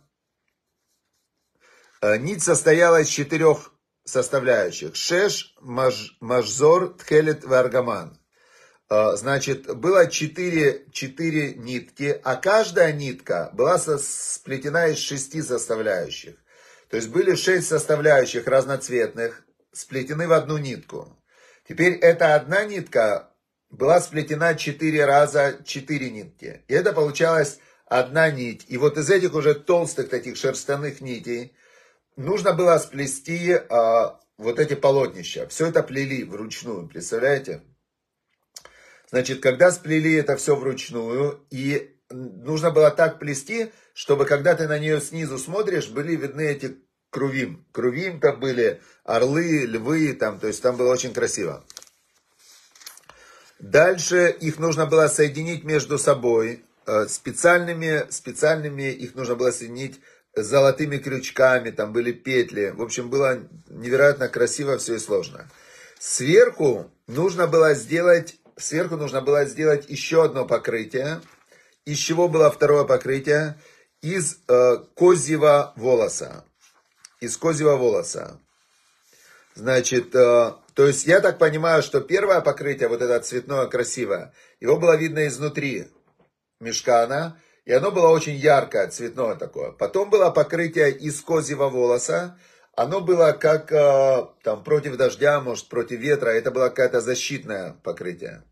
Э, 2.03 2.17
нить 2.17 2.43
состояла 2.43 2.99
из 2.99 3.07
четырех 3.07 3.71
составляющих. 4.03 4.93
Шеш, 4.93 5.55
маж, 5.61 6.17
Мажзор, 6.19 6.97
Тхелет 6.97 7.45
и 7.45 7.53
Аргаман. 7.53 8.19
Э, 8.89 9.15
значит, 9.15 9.73
было 9.77 10.07
четыре, 10.07 10.85
четыре 10.91 11.53
нитки, 11.53 12.19
а 12.25 12.35
каждая 12.35 12.91
нитка 12.91 13.51
была 13.53 13.77
сплетена 13.79 14.89
из 14.89 14.97
шести 14.97 15.41
составляющих. 15.41 16.35
То 16.89 16.97
есть 16.97 17.07
были 17.07 17.35
шесть 17.35 17.69
составляющих 17.69 18.47
разноцветных, 18.47 19.45
сплетены 19.71 20.27
в 20.27 20.33
одну 20.33 20.57
нитку. 20.57 21.17
Теперь 21.69 21.93
эта 21.93 22.35
одна 22.35 22.65
нитка 22.65 23.29
была 23.69 24.01
сплетена 24.01 24.55
четыре 24.55 25.05
раза, 25.05 25.57
четыре 25.63 26.09
нитки. 26.09 26.65
И 26.67 26.73
это 26.73 26.91
получалась 26.91 27.59
одна 27.85 28.29
нить. 28.29 28.65
И 28.67 28.77
вот 28.77 28.97
из 28.97 29.09
этих 29.09 29.33
уже 29.35 29.55
толстых 29.55 30.09
таких 30.09 30.35
шерстяных 30.35 30.99
нитей, 30.99 31.55
нужно 32.15 32.53
было 32.53 32.77
сплести 32.77 33.53
а, 33.53 34.19
вот 34.37 34.59
эти 34.59 34.75
полотнища. 34.75 35.47
Все 35.47 35.67
это 35.67 35.83
плели 35.83 36.23
вручную, 36.23 36.87
представляете? 36.87 37.63
Значит, 39.09 39.41
когда 39.41 39.71
сплели 39.71 40.13
это 40.13 40.35
все 40.37 40.55
вручную, 40.55 41.45
и 41.51 41.95
нужно 42.09 42.71
было 42.71 42.89
так 42.89 43.19
плести, 43.19 43.71
чтобы 43.93 44.25
когда 44.25 44.55
ты 44.55 44.67
на 44.67 44.79
нее 44.79 44.99
снизу 45.01 45.37
смотришь, 45.37 45.89
были 45.89 46.15
видны 46.15 46.41
эти 46.41 46.77
крувим. 47.09 47.65
Крувим 47.71 48.19
там 48.19 48.39
были 48.39 48.81
орлы, 49.03 49.65
львы, 49.65 50.13
там, 50.13 50.39
то 50.39 50.47
есть 50.47 50.61
там 50.61 50.77
было 50.77 50.91
очень 50.91 51.13
красиво. 51.13 51.63
Дальше 53.59 54.35
их 54.41 54.59
нужно 54.59 54.85
было 54.87 55.07
соединить 55.07 55.63
между 55.63 55.97
собой. 55.97 56.65
Э, 56.85 57.07
специальными, 57.07 58.09
специальными 58.09 58.91
их 58.91 59.15
нужно 59.15 59.35
было 59.35 59.51
соединить 59.51 60.01
золотыми 60.35 60.97
крючками, 60.97 61.71
там 61.71 61.93
были 61.93 62.11
петли. 62.11 62.73
В 62.75 62.81
общем, 62.81 63.09
было 63.09 63.39
невероятно 63.69 64.29
красиво 64.29 64.77
все 64.77 64.95
и 64.95 64.99
сложно. 64.99 65.49
Сверху 65.99 66.91
нужно 67.07 67.47
было 67.47 67.73
сделать, 67.75 68.35
сверху 68.57 68.97
нужно 68.97 69.21
было 69.21 69.45
сделать 69.45 69.89
еще 69.89 70.25
одно 70.25 70.45
покрытие. 70.45 71.21
Из 71.85 71.97
чего 71.97 72.27
было 72.27 72.49
второе 72.51 72.85
покрытие? 72.85 73.59
Из 74.01 74.39
э, 74.47 74.77
козьего 74.95 75.73
волоса. 75.75 76.45
Из 77.19 77.37
козьего 77.37 77.75
волоса. 77.75 78.39
Значит, 79.55 80.15
э, 80.15 80.53
то 80.73 80.87
есть 80.87 81.05
я 81.05 81.19
так 81.19 81.37
понимаю, 81.37 81.83
что 81.83 82.01
первое 82.01 82.41
покрытие, 82.41 82.89
вот 82.89 83.01
это 83.01 83.19
цветное, 83.19 83.67
красивое, 83.67 84.33
его 84.59 84.77
было 84.77 84.97
видно 84.97 85.27
изнутри 85.27 85.87
мешкана, 86.59 87.39
и 87.65 87.71
оно 87.71 87.91
было 87.91 88.09
очень 88.09 88.35
яркое, 88.35 88.87
цветное 88.89 89.35
такое. 89.35 89.71
Потом 89.71 90.09
было 90.09 90.29
покрытие 90.31 90.91
из 90.91 91.21
козьего 91.21 91.69
волоса. 91.69 92.37
Оно 92.75 92.99
было 92.99 93.31
как 93.31 93.71
э, 93.71 94.25
там 94.43 94.63
против 94.63 94.97
дождя, 94.97 95.39
может 95.39 95.69
против 95.69 95.99
ветра. 95.99 96.29
Это 96.31 96.51
было 96.51 96.69
какое-то 96.69 96.99
защитное 96.99 97.77
покрытие. 97.83 98.43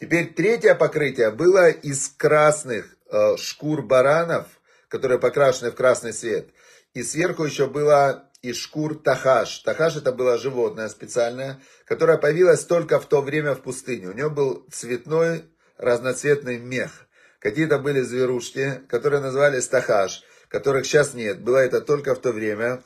Теперь 0.00 0.32
третье 0.32 0.74
покрытие 0.74 1.30
было 1.30 1.68
из 1.70 2.08
красных 2.08 2.96
э, 3.10 3.36
шкур 3.36 3.82
баранов, 3.82 4.46
которые 4.88 5.20
покрашены 5.20 5.70
в 5.70 5.76
красный 5.76 6.12
цвет. 6.12 6.48
И 6.94 7.04
сверху 7.04 7.44
еще 7.44 7.68
было 7.68 8.28
из 8.42 8.56
шкур 8.56 8.96
тахаш. 8.98 9.60
Тахаш 9.60 9.96
это 9.96 10.10
было 10.10 10.36
животное 10.38 10.88
специальное, 10.88 11.60
которое 11.84 12.18
появилось 12.18 12.64
только 12.64 12.98
в 12.98 13.06
то 13.06 13.22
время 13.22 13.54
в 13.54 13.62
пустыне. 13.62 14.08
У 14.08 14.12
него 14.12 14.30
был 14.30 14.66
цветной 14.72 15.44
разноцветный 15.78 16.58
мех. 16.58 17.06
Какие-то 17.42 17.78
были 17.78 18.00
зверушки, 18.02 18.82
которые 18.88 19.20
назывались 19.20 19.66
тахаш, 19.66 20.22
которых 20.48 20.86
сейчас 20.86 21.12
нет. 21.12 21.40
Было 21.40 21.58
это 21.58 21.80
только 21.80 22.14
в 22.14 22.20
то 22.20 22.30
время. 22.30 22.82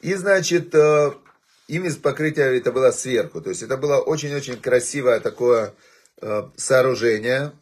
И, 0.00 0.14
значит, 0.14 0.72
э, 0.72 1.12
им 1.66 1.84
из 1.84 1.96
покрытия 1.96 2.56
это 2.56 2.70
было 2.70 2.92
сверху. 2.92 3.40
То 3.40 3.50
есть 3.50 3.62
это 3.62 3.76
было 3.76 3.96
очень-очень 3.96 4.60
красивое 4.60 5.18
такое 5.18 5.74
э, 6.20 6.44
сооружение. 6.56 7.52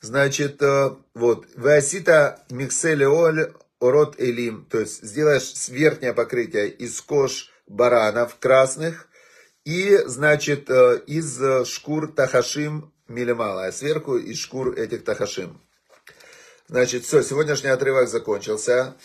Значит, 0.00 0.62
э, 0.62 0.96
вот, 1.12 1.44
Васита 1.54 2.42
Микселеоль 2.48 3.52
Орот 3.78 4.18
Элим, 4.18 4.64
то 4.70 4.80
есть 4.80 5.04
сделаешь 5.04 5.52
верхнее 5.68 6.14
покрытие 6.14 6.70
из 6.70 6.98
кож 7.02 7.50
баранов 7.66 8.38
красных 8.38 9.06
и, 9.66 9.98
значит, 10.06 10.70
из 10.70 11.66
шкур 11.66 12.10
тахашим 12.10 12.93
милимала, 13.08 13.66
а 13.66 13.72
сверху 13.72 14.16
из 14.16 14.38
шкур 14.38 14.74
этих 14.74 15.04
тахашим. 15.04 15.60
Значит, 16.68 17.04
все, 17.04 17.22
сегодняшний 17.22 17.70
отрывок 17.70 18.08
закончился. 18.08 18.96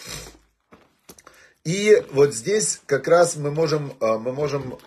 И 1.65 2.03
вот 2.11 2.33
здесь 2.33 2.81
как 2.85 3.07
раз 3.07 3.35
мы 3.35 3.51
можем, 3.51 3.93
а, 3.99 4.17
мы 4.17 4.31
можем 4.31 4.79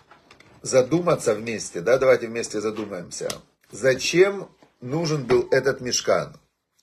задуматься 0.62 1.34
вместе, 1.34 1.80
да, 1.80 1.98
давайте 1.98 2.28
вместе 2.28 2.60
задумаемся. 2.60 3.28
Зачем 3.70 4.48
нужен 4.80 5.24
был 5.24 5.48
этот 5.50 5.80
мешкан? 5.80 6.36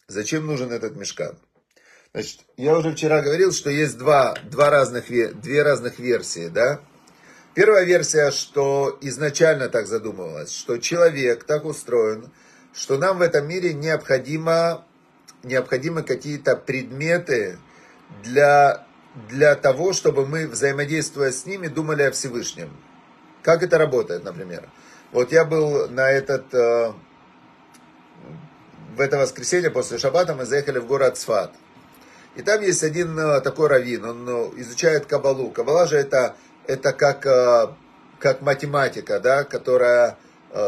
Зачем 0.07 0.45
нужен 0.45 0.71
этот 0.71 0.95
мешкан? 0.95 1.37
Значит, 2.13 2.39
я 2.57 2.77
уже 2.77 2.93
вчера 2.93 3.21
говорил, 3.21 3.51
что 3.51 3.69
есть 3.69 3.97
два, 3.97 4.35
два 4.49 4.69
разных, 4.69 5.07
две 5.07 5.63
разных 5.63 5.99
версии, 5.99 6.47
да. 6.47 6.81
Первая 7.59 7.83
версия, 7.83 8.31
что 8.31 8.97
изначально 9.01 9.67
так 9.67 9.85
задумывалось, 9.85 10.49
что 10.49 10.77
человек 10.77 11.43
так 11.43 11.65
устроен, 11.65 12.31
что 12.73 12.97
нам 12.97 13.17
в 13.17 13.21
этом 13.21 13.49
мире 13.49 13.73
необходимо, 13.73 14.85
необходимы 15.43 16.03
какие-то 16.03 16.55
предметы 16.55 17.59
для, 18.23 18.87
для 19.27 19.55
того, 19.55 19.91
чтобы 19.91 20.25
мы, 20.25 20.47
взаимодействуя 20.47 21.33
с 21.33 21.45
ними, 21.45 21.67
думали 21.67 22.03
о 22.03 22.11
Всевышнем. 22.11 22.69
Как 23.41 23.61
это 23.61 23.77
работает, 23.77 24.23
например? 24.23 24.69
Вот 25.11 25.33
я 25.33 25.43
был 25.43 25.89
на 25.89 26.09
этот, 26.09 26.53
э, 26.53 26.93
в 28.95 29.01
это 29.01 29.17
воскресенье 29.17 29.69
после 29.69 29.97
шаббата 29.97 30.33
мы 30.33 30.45
заехали 30.45 30.79
в 30.79 30.87
город 30.87 31.17
Сфат. 31.17 31.53
И 32.37 32.41
там 32.41 32.61
есть 32.61 32.83
один 32.85 33.19
э, 33.19 33.41
такой 33.41 33.67
раввин, 33.67 34.05
он 34.05 34.29
э, 34.29 34.49
изучает 34.61 35.07
Кабалу. 35.07 35.49
Кабала 35.51 35.87
же 35.87 35.97
это, 35.97 36.37
это 36.69 36.93
как, 36.93 37.23
как 38.19 38.41
математика, 38.41 39.19
да, 39.19 39.43
которая 39.43 40.17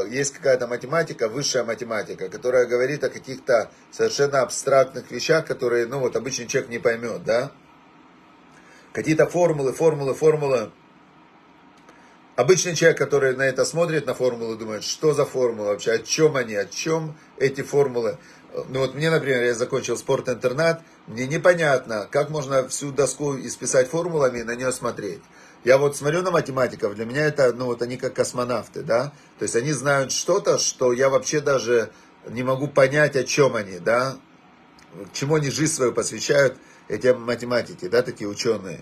есть 0.09 0.33
какая-то 0.33 0.67
математика, 0.67 1.29
высшая 1.29 1.63
математика, 1.63 2.27
которая 2.27 2.65
говорит 2.65 3.03
о 3.03 3.09
каких-то 3.09 3.69
совершенно 3.91 4.41
абстрактных 4.41 5.11
вещах, 5.11 5.45
которые, 5.45 5.85
ну 5.85 5.99
вот, 5.99 6.15
обычный 6.15 6.47
человек 6.47 6.71
не 6.71 6.79
поймет, 6.79 7.23
да. 7.23 7.51
Какие-то 8.93 9.27
формулы, 9.27 9.73
формулы, 9.73 10.15
формулы. 10.15 10.71
Обычный 12.35 12.75
человек, 12.75 12.97
который 12.97 13.35
на 13.35 13.43
это 13.43 13.63
смотрит, 13.63 14.07
на 14.07 14.15
формулы, 14.15 14.55
думает, 14.57 14.83
что 14.83 15.13
за 15.13 15.25
формулы 15.25 15.69
вообще, 15.69 15.91
о 15.91 15.99
чем 15.99 16.35
они, 16.35 16.55
о 16.55 16.65
чем 16.65 17.15
эти 17.37 17.61
формулы. 17.61 18.17
Ну 18.69 18.79
вот 18.79 18.95
мне, 18.95 19.11
например, 19.11 19.43
я 19.43 19.53
закончил 19.53 19.97
спорт-интернат, 19.97 20.81
мне 21.07 21.27
непонятно, 21.27 22.07
как 22.11 22.29
можно 22.29 22.67
всю 22.67 22.91
доску 22.91 23.37
исписать 23.37 23.87
формулами 23.87 24.39
и 24.39 24.43
на 24.43 24.55
нее 24.55 24.71
смотреть. 24.71 25.21
Я 25.63 25.77
вот 25.77 25.95
смотрю 25.95 26.23
на 26.23 26.31
математиков, 26.31 26.95
для 26.95 27.05
меня 27.05 27.25
это, 27.25 27.53
ну 27.53 27.65
вот 27.65 27.83
они 27.83 27.97
как 27.97 28.15
космонавты, 28.15 28.81
да, 28.81 29.13
то 29.37 29.43
есть 29.43 29.55
они 29.55 29.73
знают 29.73 30.11
что-то, 30.11 30.57
что 30.57 30.91
я 30.91 31.09
вообще 31.09 31.39
даже 31.39 31.91
не 32.27 32.41
могу 32.41 32.67
понять, 32.67 33.15
о 33.15 33.23
чем 33.23 33.55
они, 33.55 33.77
да, 33.77 34.17
чему 35.13 35.35
они 35.35 35.51
жизнь 35.51 35.73
свою 35.73 35.93
посвящают, 35.93 36.57
эти 36.87 37.07
математики, 37.07 37.87
да, 37.87 38.01
такие 38.01 38.29
ученые. 38.29 38.81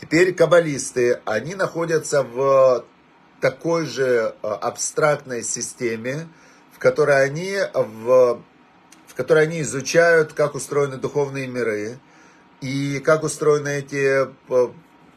Теперь 0.00 0.34
каббалисты, 0.34 1.20
они 1.24 1.54
находятся 1.54 2.22
в 2.24 2.84
такой 3.40 3.86
же 3.86 4.34
э, 4.42 4.46
абстрактной 4.46 5.42
системе, 5.42 6.28
в 6.72 6.78
которой 6.78 7.24
они, 7.24 7.56
в, 7.72 8.42
в 9.06 9.14
которой 9.14 9.44
они 9.44 9.62
изучают, 9.62 10.32
как 10.32 10.54
устроены 10.54 10.96
духовные 10.96 11.46
миры, 11.46 11.98
и 12.60 13.00
как 13.00 13.22
устроены 13.22 13.78
эти 13.78 14.26
э, 14.26 14.68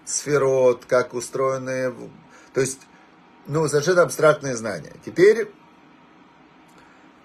сферот, 0.05 0.85
как 0.85 1.13
устроены, 1.13 1.93
то 2.53 2.61
есть, 2.61 2.79
ну, 3.47 3.67
совершенно 3.67 4.03
абстрактные 4.03 4.55
знания. 4.55 4.93
Теперь 5.05 5.49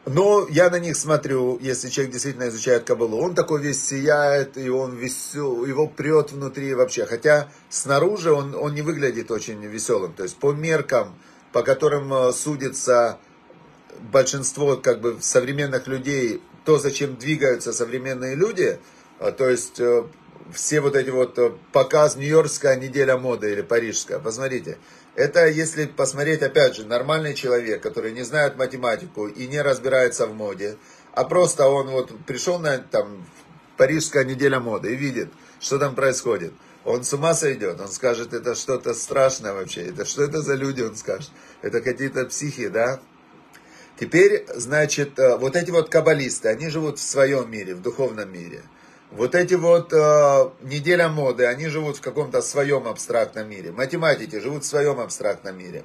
но 0.06 0.46
я 0.48 0.70
на 0.70 0.78
них 0.78 0.96
смотрю, 0.96 1.58
если 1.60 1.90
человек 1.90 2.12
действительно 2.12 2.48
изучает 2.48 2.84
Кабалу, 2.84 3.20
он 3.20 3.34
такой 3.34 3.60
весь 3.60 3.86
сияет, 3.86 4.56
и 4.56 4.70
он 4.70 4.96
весел, 4.96 5.64
его 5.64 5.86
прет 5.86 6.32
внутри 6.32 6.74
вообще. 6.74 7.04
Хотя 7.04 7.48
снаружи 7.68 8.32
он, 8.32 8.54
он 8.54 8.74
не 8.74 8.82
выглядит 8.82 9.30
очень 9.30 9.62
веселым. 9.64 10.14
То 10.14 10.22
есть 10.22 10.36
по 10.36 10.52
меркам, 10.52 11.14
по 11.52 11.62
которым 11.62 12.12
э, 12.12 12.32
судится 12.32 13.18
большинство 14.10 14.76
как 14.76 15.00
бы 15.00 15.18
современных 15.20 15.86
людей, 15.86 16.42
то, 16.64 16.78
зачем 16.78 17.16
двигаются 17.16 17.72
современные 17.72 18.34
люди, 18.34 18.80
э, 19.18 19.32
то 19.32 19.48
есть 19.50 19.80
э, 19.80 20.04
все 20.52 20.80
вот 20.80 20.96
эти 20.96 21.10
вот 21.10 21.38
показ 21.72 22.16
Нью-Йоркская 22.16 22.76
неделя 22.76 23.16
моды 23.16 23.52
или 23.52 23.62
парижская, 23.62 24.18
посмотрите, 24.18 24.78
это, 25.14 25.46
если 25.48 25.86
посмотреть, 25.86 26.42
опять 26.42 26.76
же, 26.76 26.86
нормальный 26.86 27.34
человек, 27.34 27.82
который 27.82 28.12
не 28.12 28.22
знает 28.22 28.56
математику 28.56 29.26
и 29.26 29.46
не 29.46 29.60
разбирается 29.60 30.26
в 30.26 30.34
моде, 30.34 30.76
а 31.12 31.24
просто 31.24 31.66
он 31.66 31.88
вот 31.88 32.12
пришел 32.26 32.58
на 32.58 32.78
там, 32.78 33.26
Парижская 33.76 34.24
неделя 34.24 34.60
моды 34.60 34.92
и 34.92 34.96
видит, 34.96 35.30
что 35.58 35.78
там 35.78 35.94
происходит. 35.94 36.52
Он 36.84 37.02
с 37.02 37.12
ума 37.12 37.34
сойдет, 37.34 37.80
он 37.80 37.88
скажет, 37.88 38.32
это 38.32 38.54
что-то 38.54 38.94
страшное 38.94 39.52
вообще, 39.52 39.86
это 39.86 40.04
что 40.04 40.22
это 40.22 40.40
за 40.40 40.54
люди, 40.54 40.82
он 40.82 40.96
скажет, 40.96 41.30
это 41.60 41.80
какие-то 41.80 42.24
психи, 42.26 42.68
да? 42.68 43.00
Теперь, 43.98 44.46
значит, 44.54 45.18
э, 45.18 45.36
вот 45.36 45.56
эти 45.56 45.70
вот 45.70 45.90
каббалисты, 45.90 46.48
они 46.48 46.70
живут 46.70 46.98
в 46.98 47.02
своем 47.02 47.50
мире, 47.50 47.74
в 47.74 47.82
духовном 47.82 48.32
мире– 48.32 48.62
вот 49.10 49.34
эти 49.34 49.54
вот 49.54 49.92
э, 49.92 50.50
неделя 50.62 51.08
моды, 51.08 51.46
они 51.46 51.66
живут 51.68 51.96
в 51.96 52.00
каком-то 52.00 52.42
своем 52.42 52.86
абстрактном 52.86 53.48
мире. 53.48 53.72
Математики 53.72 54.38
живут 54.38 54.64
в 54.64 54.66
своем 54.66 55.00
абстрактном 55.00 55.58
мире. 55.58 55.84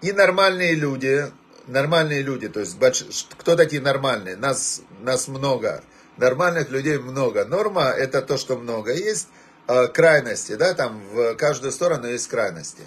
И 0.00 0.12
нормальные 0.12 0.74
люди, 0.74 1.30
нормальные 1.66 2.22
люди, 2.22 2.48
то 2.48 2.60
есть 2.60 2.76
больш... 2.78 3.04
кто 3.38 3.56
такие 3.56 3.82
нормальные? 3.82 4.36
Нас, 4.36 4.82
нас 5.00 5.28
много. 5.28 5.82
Нормальных 6.16 6.70
людей 6.70 6.98
много. 6.98 7.44
Норма 7.44 7.84
это 7.84 8.22
то, 8.22 8.38
что 8.38 8.56
много. 8.56 8.94
Есть 8.94 9.28
э, 9.68 9.86
крайности, 9.88 10.54
да, 10.54 10.72
там 10.72 11.02
в 11.12 11.34
каждую 11.34 11.72
сторону 11.72 12.08
есть 12.08 12.28
крайности. 12.28 12.84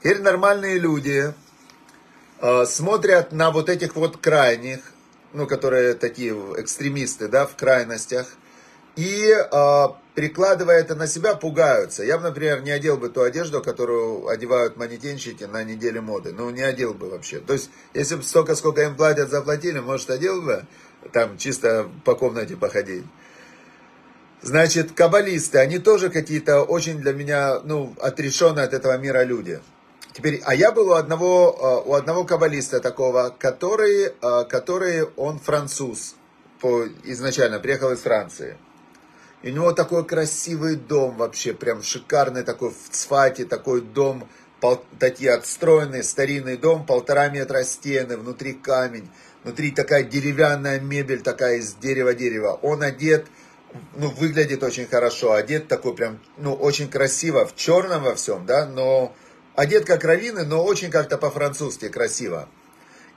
Теперь 0.00 0.20
нормальные 0.20 0.80
люди 0.80 1.32
э, 2.40 2.64
смотрят 2.66 3.30
на 3.30 3.52
вот 3.52 3.68
этих 3.68 3.94
вот 3.94 4.16
крайних, 4.16 4.91
ну, 5.32 5.46
которые 5.46 5.94
такие 5.94 6.32
экстремисты, 6.58 7.28
да, 7.28 7.46
в 7.46 7.56
крайностях, 7.56 8.26
и 8.96 9.32
э, 9.32 9.86
прикладывая 10.14 10.80
это 10.80 10.94
на 10.94 11.06
себя, 11.06 11.34
пугаются. 11.34 12.04
Я 12.04 12.18
бы, 12.18 12.24
например, 12.24 12.62
не 12.62 12.70
одел 12.70 12.98
бы 12.98 13.08
ту 13.08 13.22
одежду, 13.22 13.62
которую 13.62 14.28
одевают 14.28 14.76
манекенщики 14.76 15.44
на 15.44 15.64
неделе 15.64 16.00
моды. 16.00 16.32
Ну, 16.32 16.50
не 16.50 16.62
одел 16.62 16.92
бы 16.92 17.08
вообще. 17.08 17.40
То 17.40 17.54
есть, 17.54 17.70
если 17.94 18.16
бы 18.16 18.22
столько, 18.22 18.54
сколько 18.54 18.82
им 18.82 18.94
платят, 18.94 19.30
заплатили, 19.30 19.78
может, 19.80 20.10
одел 20.10 20.42
бы, 20.42 20.66
там, 21.12 21.38
чисто 21.38 21.88
по 22.04 22.14
комнате 22.14 22.56
походить. 22.56 23.04
Значит, 24.42 24.92
каббалисты, 24.92 25.58
они 25.58 25.78
тоже 25.78 26.10
какие-то 26.10 26.62
очень 26.62 26.98
для 26.98 27.12
меня, 27.12 27.60
ну, 27.60 27.94
отрешенные 28.00 28.64
от 28.64 28.74
этого 28.74 28.98
мира 28.98 29.22
люди. 29.22 29.60
Теперь, 30.14 30.42
а 30.44 30.54
я 30.54 30.72
был 30.72 30.90
у 30.90 30.92
одного, 30.92 31.82
э, 31.86 31.88
у 31.88 31.94
одного 31.94 32.24
каббалиста 32.24 32.80
такого, 32.80 33.34
который, 33.38 34.12
э, 34.20 34.44
который 34.48 35.04
он 35.16 35.38
француз, 35.38 36.16
по, 36.60 36.84
изначально 37.04 37.58
приехал 37.58 37.92
из 37.92 38.00
Франции. 38.00 38.56
И 39.42 39.50
у 39.50 39.54
него 39.54 39.72
такой 39.72 40.04
красивый 40.04 40.76
дом 40.76 41.16
вообще, 41.16 41.54
прям 41.54 41.82
шикарный 41.82 42.42
такой 42.44 42.70
в 42.70 42.90
Цфате, 42.90 43.44
такой 43.44 43.80
дом, 43.80 44.28
пол, 44.60 44.84
такие 45.00 45.32
отстроенный 45.32 46.04
старинный 46.04 46.56
дом, 46.56 46.86
полтора 46.86 47.28
метра 47.28 47.64
стены, 47.64 48.16
внутри 48.16 48.52
камень, 48.52 49.08
внутри 49.42 49.72
такая 49.72 50.04
деревянная 50.04 50.78
мебель, 50.78 51.22
такая 51.22 51.56
из 51.56 51.74
дерева-дерева. 51.74 52.60
Он 52.62 52.82
одет, 52.82 53.26
ну, 53.96 54.10
выглядит 54.10 54.62
очень 54.62 54.86
хорошо, 54.86 55.32
одет 55.32 55.68
такой 55.68 55.94
прям, 55.94 56.20
ну, 56.36 56.52
очень 56.52 56.88
красиво, 56.88 57.46
в 57.46 57.56
черном 57.56 58.04
во 58.04 58.14
всем, 58.14 58.46
да, 58.46 58.66
но 58.66 59.12
одет 59.54 59.84
как 59.84 60.04
раввины, 60.04 60.44
но 60.44 60.64
очень 60.64 60.90
как-то 60.90 61.18
по-французски 61.18 61.88
красиво. 61.88 62.48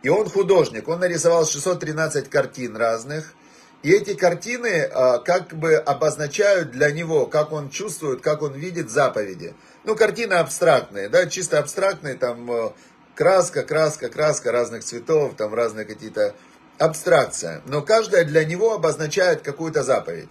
И 0.03 0.09
он 0.09 0.29
художник, 0.29 0.87
он 0.87 0.99
нарисовал 0.99 1.45
613 1.45 2.29
картин 2.29 2.75
разных. 2.75 3.33
И 3.81 3.91
эти 3.91 4.15
картины 4.15 4.81
а, 4.83 5.19
как 5.19 5.53
бы 5.53 5.75
обозначают 5.75 6.71
для 6.71 6.91
него, 6.91 7.27
как 7.27 7.51
он 7.51 7.69
чувствует, 7.69 8.21
как 8.21 8.41
он 8.41 8.53
видит 8.53 8.89
заповеди. 8.89 9.53
Ну, 9.83 9.95
картины 9.95 10.33
абстрактные, 10.33 11.09
да, 11.09 11.27
чисто 11.27 11.59
абстрактные, 11.59 12.15
там 12.15 12.51
э, 12.51 12.71
краска, 13.13 13.61
краска, 13.63 14.09
краска 14.09 14.51
разных 14.51 14.83
цветов, 14.83 15.35
там 15.37 15.53
разные 15.53 15.85
какие-то 15.85 16.35
абстракция. 16.79 17.61
Но 17.65 17.81
каждая 17.81 18.25
для 18.25 18.43
него 18.43 18.73
обозначает 18.73 19.41
какую-то 19.41 19.83
заповедь. 19.83 20.29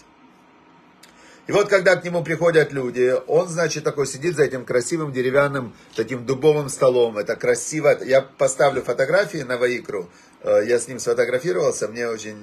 И 1.46 1.52
вот 1.52 1.68
когда 1.68 1.96
к 1.96 2.04
нему 2.04 2.24
приходят 2.24 2.72
люди, 2.72 3.14
он, 3.26 3.48
значит, 3.48 3.85
такой 3.85 4.07
сидит 4.07 4.35
за 4.35 4.44
этим 4.44 4.64
красивым 4.64 5.12
деревянным 5.12 5.74
таким 5.94 6.24
дубовым 6.24 6.70
столом. 6.70 7.18
Это 7.18 7.37
красиво. 7.37 7.98
Я 8.02 8.22
поставлю 8.22 8.83
фотографии 8.83 9.38
на 9.38 9.59
Ваикру. 9.59 10.09
Э, 10.42 10.62
я 10.66 10.78
с 10.78 10.88
ним 10.88 10.98
сфотографировался. 10.98 11.88
Мне 11.88 12.09
очень, 12.09 12.38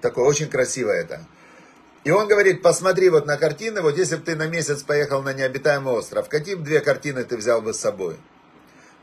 такое, 0.00 0.24
очень 0.24 0.48
красиво 0.48 0.90
это. 0.90 1.26
И 2.04 2.10
он 2.10 2.28
говорит, 2.28 2.62
посмотри 2.62 3.08
вот 3.08 3.26
на 3.26 3.38
картины, 3.38 3.80
вот 3.80 3.96
если 3.96 4.16
бы 4.16 4.22
ты 4.22 4.36
на 4.36 4.46
месяц 4.46 4.82
поехал 4.82 5.22
на 5.22 5.32
необитаемый 5.32 5.94
остров, 5.94 6.28
какие 6.28 6.54
две 6.54 6.80
картины 6.80 7.24
ты 7.24 7.36
взял 7.36 7.60
бы 7.60 7.72
с 7.72 7.80
собой? 7.80 8.16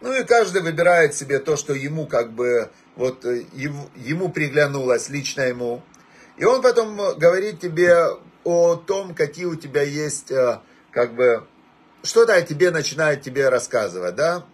Ну 0.02 0.14
и 0.14 0.24
каждый 0.24 0.62
выбирает 0.62 1.14
себе 1.14 1.40
то, 1.40 1.58
что 1.58 1.74
ему 1.74 2.08
как 2.08 2.32
бы, 2.32 2.70
вот 2.96 3.26
э, 3.26 3.44
ему 3.54 4.30
приглянулось, 4.30 5.10
лично 5.10 5.42
ему. 5.42 5.84
И 6.38 6.46
он 6.46 6.62
потом 6.62 6.96
говорит 7.18 7.60
тебе, 7.60 7.98
о 8.44 8.76
том, 8.76 9.14
какие 9.14 9.46
у 9.46 9.56
тебя 9.56 9.82
есть, 9.82 10.32
э, 10.32 10.60
как 10.92 11.16
бы, 11.16 11.46
что-то 12.04 12.34
о 12.34 12.42
тебе 12.42 12.72
начинает 12.72 13.22
тебе 13.22 13.50
рассказывать, 13.50 14.16
да? 14.16 14.46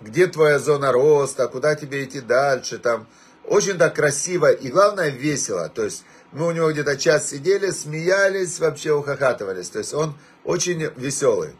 где 0.00 0.26
твоя 0.26 0.58
зона 0.58 0.92
роста, 0.92 1.48
куда 1.48 1.74
тебе 1.74 2.04
идти 2.04 2.20
дальше, 2.20 2.78
там, 2.78 3.06
очень 3.44 3.78
так 3.78 3.94
красиво 3.94 4.50
и, 4.50 4.68
главное, 4.68 5.10
весело, 5.10 5.68
то 5.68 5.84
есть, 5.84 6.04
мы 6.32 6.48
у 6.48 6.50
него 6.50 6.72
где-то 6.72 6.96
час 6.96 7.30
сидели, 7.30 7.70
смеялись, 7.70 8.58
вообще 8.58 8.92
ухахатывались, 8.92 9.70
то 9.70 9.78
есть, 9.78 9.94
он 9.94 10.14
очень 10.44 10.90
веселый. 10.96 11.50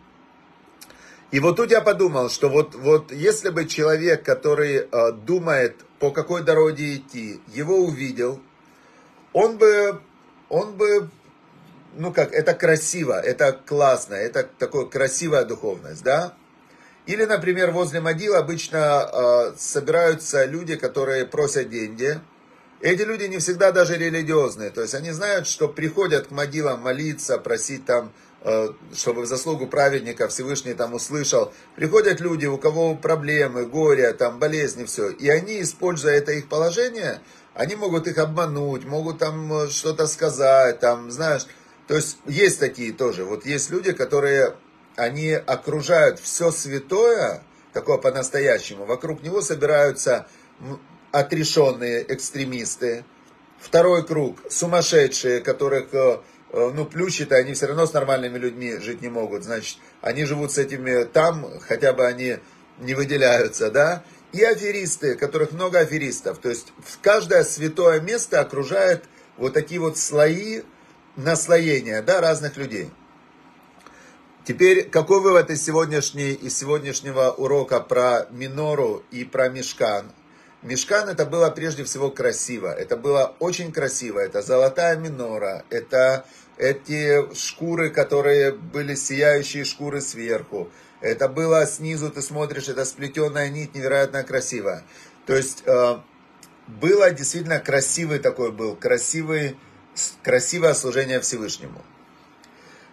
И 1.31 1.41
вот 1.41 1.57
тут 1.57 1.71
я 1.71 1.81
подумал, 1.81 2.31
что 2.31 2.49
вот, 2.49 2.75
вот 2.75 3.11
если 3.11 3.51
бы 3.51 3.65
человек, 3.67 4.25
который 4.25 4.87
э, 4.91 5.13
думает, 5.13 5.77
по 5.99 6.11
какой 6.11 6.43
дороге 6.43 6.97
идти, 6.97 7.41
его 7.49 7.79
увидел, 7.79 8.41
он 9.33 9.59
бы, 9.59 10.01
он 10.49 10.75
бы, 10.77 11.11
ну 11.97 12.13
как, 12.13 12.33
это 12.33 12.55
красиво, 12.55 13.21
это 13.21 13.53
классно, 13.53 14.15
это 14.15 14.49
такое 14.59 14.87
красивая 14.87 15.45
духовность, 15.45 16.03
да? 16.03 16.35
Или, 17.07 17.25
например, 17.25 17.71
возле 17.71 18.01
могил 18.01 18.35
обычно 18.35 19.09
э, 19.13 19.53
собираются 19.59 20.45
люди, 20.47 20.77
которые 20.77 21.27
просят 21.27 21.69
деньги. 21.69 22.19
Эти 22.81 23.03
люди 23.03 23.25
не 23.25 23.39
всегда 23.39 23.73
даже 23.73 23.97
религиозные, 23.97 24.71
то 24.71 24.83
есть 24.83 24.95
они 24.95 25.11
знают, 25.11 25.47
что 25.47 25.69
приходят 25.69 26.29
к 26.29 26.31
могилам 26.31 26.81
молиться, 26.81 27.39
просить 27.39 27.85
там 27.85 28.13
Э, 28.47 28.69
чтобы 28.95 29.23
в 29.23 29.27
заслугу 29.27 29.67
праведника 29.67 30.29
Всевышний 30.29 30.75
там 30.75 30.93
услышал. 30.93 31.51
Приходят 31.77 32.21
люди, 32.21 32.45
у 32.45 32.59
кого 32.59 32.95
проблемы, 32.95 33.65
горе, 33.65 34.13
там 34.13 34.39
болезни, 34.39 34.85
все. 34.85 35.09
И 35.09 35.31
они, 35.31 35.63
используя 35.63 36.17
это 36.17 36.33
их 36.33 36.51
положение, 36.51 37.23
они 37.55 37.75
могут 37.75 38.07
их 38.07 38.19
обмануть, 38.19 38.85
могут 38.85 39.19
там 39.19 39.51
э, 39.51 39.69
что-то 39.71 40.07
сказать, 40.07 40.79
там, 40.79 41.11
знаешь. 41.11 41.47
То 41.87 41.97
есть 41.97 42.19
есть 42.27 42.61
такие 42.61 42.93
тоже. 42.93 43.25
Вот 43.25 43.45
есть 43.47 43.71
люди, 43.71 43.93
которые, 43.93 44.57
они 44.97 45.33
окружают 45.33 46.19
все 46.19 46.51
святое, 46.51 47.43
такое 47.73 47.99
по-настоящему. 47.99 48.85
Вокруг 48.85 49.23
него 49.23 49.41
собираются 49.41 50.27
отрешенные 51.13 52.05
экстремисты. 52.13 53.05
Второй 53.59 54.07
круг, 54.07 54.39
сумасшедшие, 54.51 55.41
которых 55.41 55.93
э, 55.95 56.19
Э, 56.55 56.71
ну, 56.73 56.85
плющи-то 56.85 57.35
они 57.35 57.53
все 57.55 57.67
равно 57.67 57.85
с 57.85 57.93
нормальными 57.93 58.39
людьми 58.39 58.77
жить 58.79 59.03
не 59.03 59.09
могут. 59.09 59.43
Значит, 59.43 59.79
они 60.01 60.25
живут 60.25 60.53
с 60.53 60.59
этими 60.59 61.03
там, 61.03 61.51
хотя 61.61 61.93
бы 61.93 62.07
они 62.07 62.37
не 62.79 62.95
выделяются, 62.95 63.73
да. 63.73 64.05
И 64.33 64.41
аферисты, 64.43 65.17
которых 65.17 65.51
много 65.51 65.81
аферистов. 65.81 66.39
То 66.39 66.51
есть, 66.51 66.73
каждое 67.03 67.43
святое 67.43 68.01
место 68.01 68.41
окружает 68.41 69.05
вот 69.37 69.53
такие 69.53 69.81
вот 69.81 69.99
слои 69.99 70.63
наслоения, 71.17 72.03
да, 72.03 72.21
разных 72.21 72.57
людей. 72.57 72.91
Теперь, 74.45 74.89
какой 74.91 75.21
вывод 75.21 75.51
из, 75.51 75.65
сегодняшней, 75.65 76.33
из 76.33 76.57
сегодняшнего 76.57 77.31
урока 77.31 77.81
про 77.81 78.27
минору 78.31 79.03
и 79.11 79.25
про 79.25 79.49
мешкан? 79.49 80.13
Мешкан 80.61 81.09
это 81.09 81.25
было 81.25 81.51
прежде 81.51 81.85
всего 81.85 82.11
красиво. 82.11 82.69
Это 82.69 82.97
было 82.97 83.35
очень 83.39 83.73
красиво. 83.73 84.19
Это 84.19 84.43
золотая 84.43 84.97
минора. 84.97 85.65
Это 85.71 86.27
эти 86.59 87.35
шкуры, 87.35 87.91
которые 87.91 88.53
были 88.53 88.95
сияющие 88.95 89.65
шкуры 89.65 90.01
сверху. 90.01 90.71
Это 91.01 91.29
было 91.29 91.67
снизу, 91.67 92.11
ты 92.11 92.23
смотришь, 92.23 92.69
это 92.69 92.85
сплетенная 92.85 93.51
нить, 93.51 93.75
невероятно 93.75 94.23
красивая. 94.23 94.85
То 95.27 95.35
есть 95.37 95.63
э, 95.67 95.99
было 96.67 97.11
действительно 97.11 97.59
красивый 97.59 98.19
такой 98.19 98.53
был, 98.53 98.75
красивый, 98.77 99.59
красивое 100.23 100.75
служение 100.75 101.21
Всевышнему. 101.21 101.83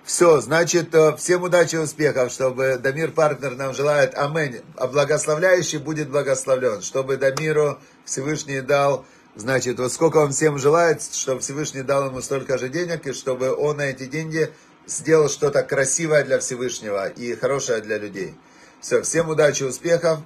Все, 0.03 0.41
значит, 0.41 0.93
э, 0.95 1.15
всем 1.17 1.43
удачи 1.43 1.75
и 1.75 1.79
успехов, 1.79 2.31
чтобы 2.31 2.77
Дамир 2.81 3.11
Партнер 3.11 3.55
нам 3.55 3.73
желает, 3.73 4.17
аминь, 4.17 4.61
а 4.75 4.87
благословляющий 4.87 5.77
будет 5.77 6.09
благословлен, 6.09 6.81
чтобы 6.81 7.17
Дамиру 7.17 7.79
Всевышний 8.05 8.61
дал 8.61 9.05
Значит, 9.35 9.79
вот 9.79 9.93
сколько 9.93 10.17
он 10.17 10.33
всем 10.33 10.57
желает, 10.57 11.01
чтобы 11.01 11.39
Всевышний 11.39 11.83
дал 11.83 12.07
ему 12.07 12.21
столько 12.21 12.57
же 12.57 12.67
денег, 12.67 13.07
и 13.07 13.13
чтобы 13.13 13.55
он 13.55 13.77
на 13.77 13.83
эти 13.83 14.05
деньги 14.05 14.51
сделал 14.85 15.29
что-то 15.29 15.63
красивое 15.63 16.25
для 16.25 16.39
Всевышнего 16.39 17.07
и 17.07 17.33
хорошее 17.35 17.81
для 17.81 17.97
людей. 17.97 18.35
Все, 18.81 19.01
всем 19.01 19.29
удачи, 19.29 19.63
успехов, 19.63 20.19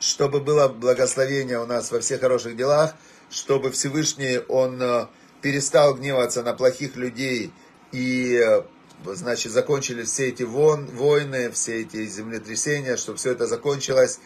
чтобы 0.00 0.40
было 0.40 0.66
благословение 0.66 1.60
у 1.60 1.66
нас 1.66 1.92
во 1.92 2.00
всех 2.00 2.20
хороших 2.20 2.56
делах, 2.56 2.94
чтобы 3.30 3.70
Всевышний, 3.70 4.40
он 4.48 4.82
э, 4.82 5.06
перестал 5.42 5.94
гневаться 5.94 6.42
на 6.42 6.54
плохих 6.54 6.96
людей 6.96 7.52
и, 7.92 8.36
э, 8.36 8.62
значит, 9.04 9.52
закончились 9.52 10.10
все 10.10 10.28
эти 10.28 10.42
вон, 10.42 10.86
войны, 10.86 11.50
все 11.50 11.82
эти 11.82 12.06
землетрясения, 12.06 12.96
чтобы 12.96 13.18
все 13.18 13.32
это 13.32 13.46
закончилось, 13.46 14.20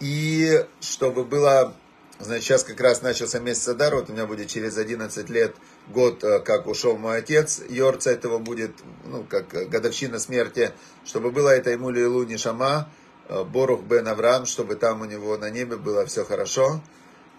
и 0.00 0.64
чтобы 0.80 1.24
было 1.24 1.74
Значит, 2.22 2.44
сейчас 2.44 2.62
как 2.62 2.80
раз 2.80 3.02
начался 3.02 3.40
месяц 3.40 3.66
Адар, 3.66 3.96
вот 3.96 4.08
у 4.08 4.12
меня 4.12 4.26
будет 4.26 4.46
через 4.46 4.78
11 4.78 5.28
лет 5.28 5.56
год, 5.88 6.22
э, 6.22 6.38
как 6.38 6.68
ушел 6.68 6.96
мой 6.96 7.18
отец, 7.18 7.60
Йорца 7.68 8.12
этого 8.12 8.38
будет, 8.38 8.70
ну, 9.04 9.24
как 9.28 9.48
годовщина 9.48 10.20
смерти, 10.20 10.70
чтобы 11.04 11.32
было 11.32 11.48
это 11.48 11.70
ему 11.70 11.90
Лилу 11.90 12.22
Нишама, 12.22 12.88
э, 13.28 13.42
Борух 13.42 13.82
бен 13.82 14.06
Авраам, 14.06 14.46
чтобы 14.46 14.76
там 14.76 15.00
у 15.00 15.04
него 15.04 15.36
на 15.36 15.50
небе 15.50 15.76
было 15.76 16.06
все 16.06 16.24
хорошо. 16.24 16.80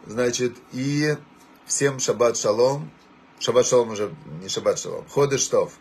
Значит, 0.05 0.53
и 0.73 1.15
всем 1.65 1.99
шаббат 1.99 2.35
шалом, 2.35 2.91
шаббат 3.43 3.65
шалом 3.67 3.89
уже, 3.91 4.13
не 4.41 4.47
шаббат 4.47 4.79
шалом, 4.79 5.05
ходы 5.09 5.37
штов. 5.37 5.73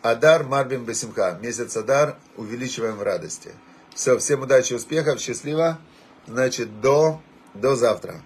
Адар 0.00 0.44
Марбим 0.44 0.84
Бесимха, 0.84 1.38
месяц 1.40 1.76
Адар, 1.76 2.16
увеличиваем 2.36 2.96
в 2.96 3.02
радости. 3.02 3.52
Все, 3.94 4.18
всем 4.18 4.42
удачи, 4.42 4.72
успехов, 4.72 5.20
счастливо. 5.20 5.78
Значит, 6.26 6.80
до 6.80 7.20
до 7.52 7.76
завтра. 7.76 8.22